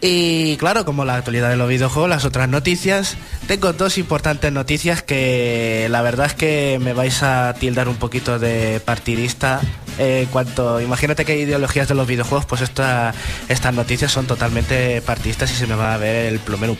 [0.00, 3.16] Y claro, como la actualidad de los videojuegos, las otras noticias,
[3.46, 8.38] tengo dos importantes noticias que la verdad es que me vais a tildar un poquito
[8.38, 9.60] de partidista.
[9.98, 13.14] Eh, cuanto, imagínate que hay ideologías de los videojuegos, pues esta-
[13.48, 16.76] estas noticias son totalmente partidistas y se me va a ver el plumero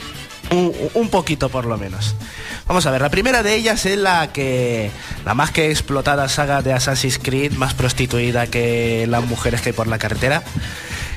[0.51, 2.15] un, un poquito por lo menos.
[2.67, 4.91] Vamos a ver, la primera de ellas es la que
[5.25, 9.73] la más que explotada saga de Assassin's Creed, más prostituida que las mujeres que hay
[9.75, 10.43] por la carretera,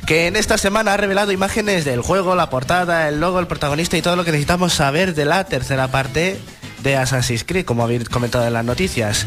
[0.07, 3.97] que en esta semana ha revelado imágenes del juego, la portada, el logo, el protagonista
[3.97, 6.39] y todo lo que necesitamos saber de la tercera parte
[6.81, 9.25] de Assassin's Creed, como habéis comentado en las noticias.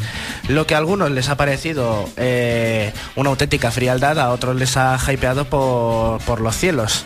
[0.48, 4.98] Lo que a algunos les ha parecido eh, una auténtica frialdad, a otros les ha
[5.12, 7.04] hypeado por, por los cielos.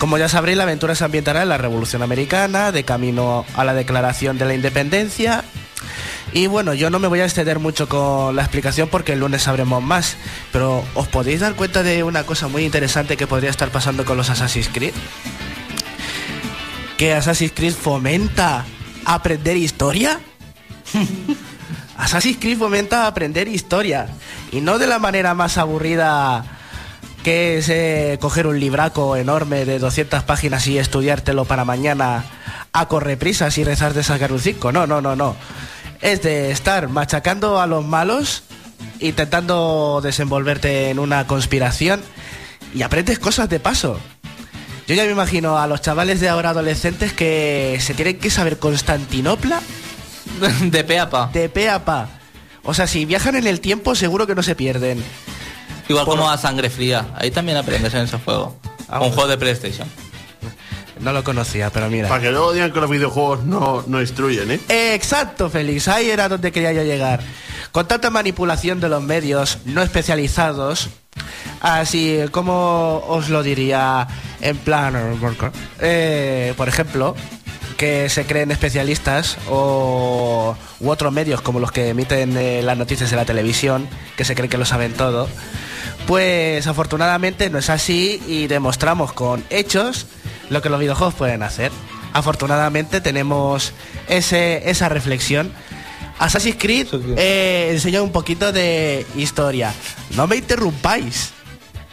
[0.00, 3.74] Como ya sabréis, la aventura se ambientará en la Revolución Americana, de camino a la
[3.74, 5.44] Declaración de la Independencia.
[6.32, 9.42] Y bueno, yo no me voy a extender mucho con la explicación porque el lunes
[9.42, 10.16] sabremos más.
[10.52, 14.16] Pero ¿os podéis dar cuenta de una cosa muy interesante que podría estar pasando con
[14.16, 14.94] los Assassin's Creed?
[16.96, 18.64] Que Assassin's Creed fomenta
[19.04, 20.20] aprender historia.
[21.96, 24.06] Assassin's Creed fomenta aprender historia.
[24.52, 26.44] Y no de la manera más aburrida
[27.26, 32.24] que es eh, coger un libraco enorme de 200 páginas y estudiártelo para mañana
[32.72, 34.70] a correprisas y rezar de sacar un 5.
[34.70, 35.34] No, no, no, no.
[36.00, 38.42] Es de estar machacando a los malos,
[39.00, 42.00] intentando desenvolverte en una conspiración
[42.74, 43.98] y aprendes cosas de paso.
[44.86, 48.58] Yo ya me imagino a los chavales de ahora adolescentes que se tienen que saber
[48.58, 49.60] Constantinopla
[50.70, 51.30] De pe a pa.
[51.32, 52.08] de pe a pa.
[52.62, 55.02] O sea, si viajan en el tiempo seguro que no se pierden.
[55.88, 57.06] Igual Por- como a sangre fría.
[57.16, 58.56] Ahí también aprendes en ese juego.
[58.88, 59.14] Ah, Un bueno.
[59.14, 59.88] juego de PlayStation.
[61.00, 62.08] No lo conocía, pero mira.
[62.08, 64.60] Para que luego digan que los videojuegos no, no instruyen, ¿eh?
[64.94, 67.20] Exacto, Félix, ahí era donde quería yo llegar.
[67.72, 70.88] Con tanta manipulación de los medios no especializados,
[71.60, 74.08] así como os lo diría
[74.40, 75.18] en plan,
[75.80, 77.14] eh, por ejemplo,
[77.76, 83.10] que se creen especialistas o u otros medios como los que emiten eh, las noticias
[83.10, 85.28] de la televisión, que se creen que lo saben todo,
[86.06, 90.06] pues afortunadamente no es así y demostramos con hechos
[90.50, 91.72] lo que los videojuegos pueden hacer.
[92.12, 93.72] Afortunadamente tenemos
[94.08, 95.52] ese, esa reflexión.
[96.18, 96.86] Assassin's Creed
[97.16, 99.74] eh, enseña un poquito de historia.
[100.14, 101.32] No me interrumpáis.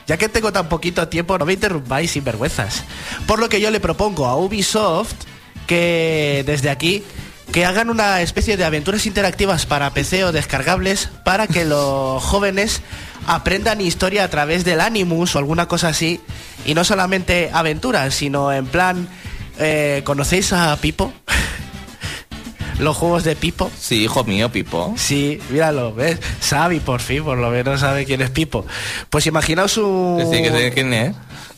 [0.06, 2.84] Ya que tengo tan poquito tiempo, no me interrumpáis sin vergüenzas.
[3.26, 5.16] Por lo que yo le propongo a Ubisoft
[5.66, 7.04] que desde aquí
[7.54, 12.82] que hagan una especie de aventuras interactivas para PC o descargables para que los jóvenes
[13.28, 16.20] aprendan historia a través del Animus o alguna cosa así
[16.66, 19.08] y no solamente aventuras, sino en plan
[19.60, 21.14] eh, ¿conocéis a Pipo?
[22.80, 23.70] los juegos de Pipo.
[23.80, 24.96] Sí, hijo mío, Pipo.
[24.98, 26.20] Sí, míralo, ¿ves?
[26.40, 28.66] Sabe por fin, por lo menos sabe quién es Pipo.
[29.12, 30.28] Pues imaginaos un...
[30.32, 31.16] Sí, que sé quién es.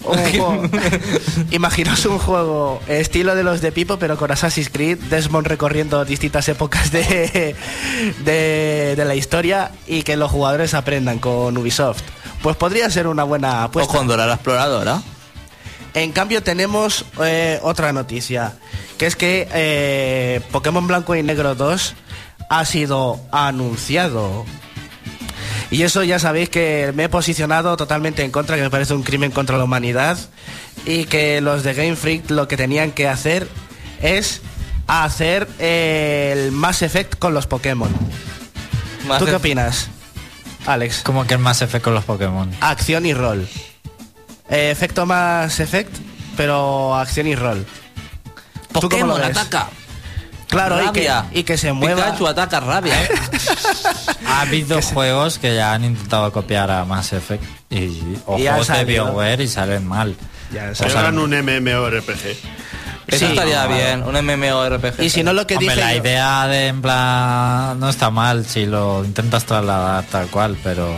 [0.08, 0.72] Un
[1.52, 6.48] imaginaos un juego estilo de los de Pipo, pero con Assassin's Creed, Desmond recorriendo distintas
[6.50, 7.56] épocas de,
[8.24, 12.02] de, de la historia y que los jugadores aprendan con Ubisoft.
[12.42, 13.98] Pues podría ser una buena O apuesta.
[13.98, 15.02] con Dora la exploradora.
[15.94, 18.54] En cambio tenemos eh, otra noticia,
[18.98, 21.94] que es que eh, Pokémon Blanco y Negro 2
[22.50, 24.46] ha sido anunciado.
[25.72, 29.04] Y eso ya sabéis que me he posicionado totalmente en contra, que me parece un
[29.04, 30.18] crimen contra la humanidad
[30.86, 33.48] y que los de Game Freak lo que tenían que hacer
[34.02, 34.42] es
[34.88, 37.90] hacer eh, el Mass Effect con los Pokémon.
[39.20, 39.88] ¿Tú qué opinas,
[40.66, 41.02] Alex?
[41.04, 42.52] Como que el más Effect con los Pokémon.
[42.62, 43.48] Acción y rol.
[44.50, 45.96] Eh, efecto Mass Effect,
[46.38, 47.66] pero acción y rol.
[48.72, 49.38] ¿Tú cómo Pokémon lo ves?
[49.38, 49.70] ataca.
[50.48, 52.06] Claro, y que, y que se mueva.
[52.06, 53.02] Pikachu ataca rabia.
[53.04, 53.10] ¿eh?
[54.28, 58.68] Ha habido juegos que ya han intentado copiar a Mass Effect y, o Y juegos
[58.68, 58.86] de.
[58.86, 60.16] BioWare y salen mal.
[60.54, 60.96] Ya, Se sabes.
[60.96, 62.38] hagan un MMORPG.
[63.08, 63.26] Eso Sí.
[63.26, 65.02] estaría bien, un MMORPG.
[65.04, 68.10] Y si no lo que Hombre, dije la yo- idea de en plan no está
[68.10, 70.96] mal si lo intentas trasladar tal cual, pero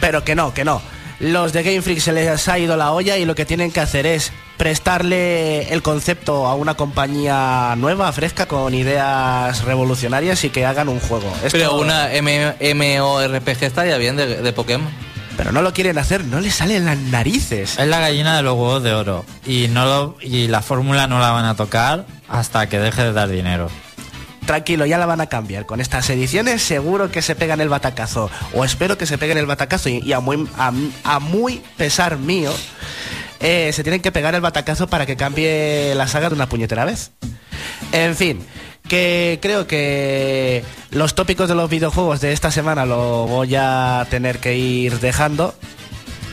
[0.00, 0.80] Pero que no, que no.
[1.20, 3.80] Los de Game Freak se les ha ido la olla y lo que tienen que
[3.80, 10.66] hacer es prestarle el concepto a una compañía nueva, fresca, con ideas revolucionarias y que
[10.66, 11.32] hagan un juego.
[11.36, 14.88] Esto- Pero una MMORPG estaría bien de, de Pokémon.
[15.36, 17.78] pero no lo quieren hacer, no les salen las narices.
[17.78, 21.18] es la gallina de los huevos de oro y no lo, y la fórmula no
[21.20, 23.70] la van a tocar hasta que deje de dar dinero.
[24.46, 25.66] Tranquilo, ya la van a cambiar.
[25.66, 28.30] Con estas ediciones seguro que se pegan el batacazo.
[28.54, 29.90] O espero que se peguen el batacazo.
[29.90, 30.72] Y, y a, muy, a,
[31.04, 32.50] a muy pesar mío,
[33.40, 36.84] eh, se tienen que pegar el batacazo para que cambie la saga de una puñetera
[36.84, 37.12] vez.
[37.92, 38.44] En fin,
[38.88, 44.38] que creo que los tópicos de los videojuegos de esta semana lo voy a tener
[44.38, 45.54] que ir dejando.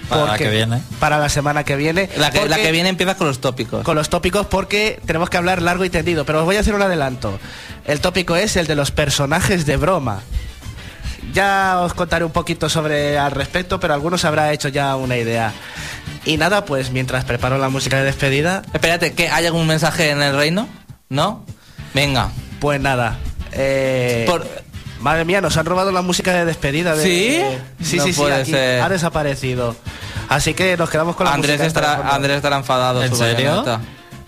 [0.09, 0.81] Para la que viene.
[0.99, 2.09] Para la semana que viene.
[2.17, 3.83] La que, la porque- que viene empieza con los tópicos.
[3.83, 6.75] con los tópicos porque tenemos que hablar largo y tendido, pero os voy a hacer
[6.75, 7.39] un adelanto.
[7.85, 10.21] El tópico es el de los personajes de broma.
[11.33, 15.51] Ya os contaré un poquito sobre al respecto, pero algunos habrá hecho ya una idea.
[16.25, 20.21] Y nada, pues mientras preparo la música de despedida, Espérate, ¿que ¿hay algún mensaje en
[20.21, 20.67] el reino?
[21.09, 21.45] ¿No?
[21.93, 22.29] Venga.
[22.59, 23.17] pues nada.
[23.51, 24.47] eh, Por-
[25.01, 26.95] Madre mía, nos han robado la música de despedida.
[26.95, 27.03] De...
[27.03, 27.85] ¿Sí?
[27.85, 28.81] Sí, No sí, sí, puede aquí ser.
[28.81, 29.75] ha desaparecido.
[30.29, 31.67] Así que nos quedamos con la Andrés música.
[31.67, 32.15] estará.
[32.15, 33.03] Andrés estará enfadado.
[33.03, 33.63] ¿En su serio?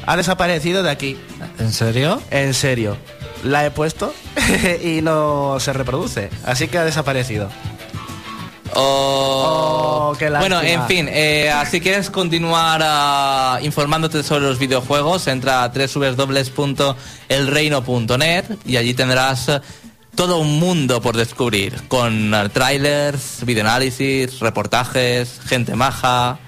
[0.06, 1.18] Ha desaparecido de aquí.
[1.58, 2.22] ¿En serio?
[2.30, 2.96] En serio.
[3.44, 4.14] La he puesto
[4.84, 6.30] y no se reproduce.
[6.46, 7.50] Así que ha desaparecido.
[8.74, 9.88] Oh.
[10.10, 15.66] Oh, qué bueno, en fin, eh, si quieres continuar ah, informándote sobre los videojuegos, entra
[15.66, 19.60] a www.elreino.net y allí tendrás eh,
[20.16, 26.40] todo un mundo por descubrir, con eh, trailers, videoanálisis, reportajes, gente maja,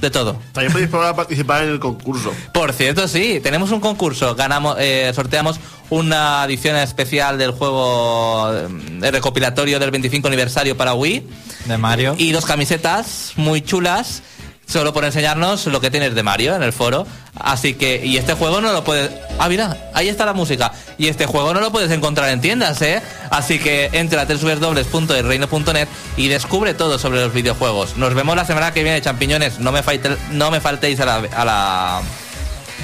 [0.00, 0.36] de todo.
[0.52, 2.32] También podéis probar a participar en el concurso.
[2.52, 4.34] Por cierto, sí, tenemos un concurso.
[4.34, 11.26] Ganamos, eh, sorteamos una edición especial del juego eh, recopilatorio del 25 aniversario para Wii
[11.66, 12.14] De Mario.
[12.18, 14.22] y dos camisetas muy chulas.
[14.70, 17.04] Solo por enseñarnos lo que tienes de Mario en el foro.
[17.38, 19.10] Así que, y este juego no lo puedes.
[19.40, 20.70] Ah, mira, ahí está la música.
[20.96, 23.02] Y este juego no lo puedes encontrar en tiendas, ¿eh?
[23.30, 27.96] Así que entra a www.elreino.net y descubre todo sobre los videojuegos.
[27.96, 29.58] Nos vemos la semana que viene, champiñones.
[29.58, 31.98] No me, falte- no me faltéis a la, a la,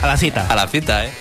[0.03, 0.47] A la cita.
[0.49, 1.13] a la cita, ¿eh?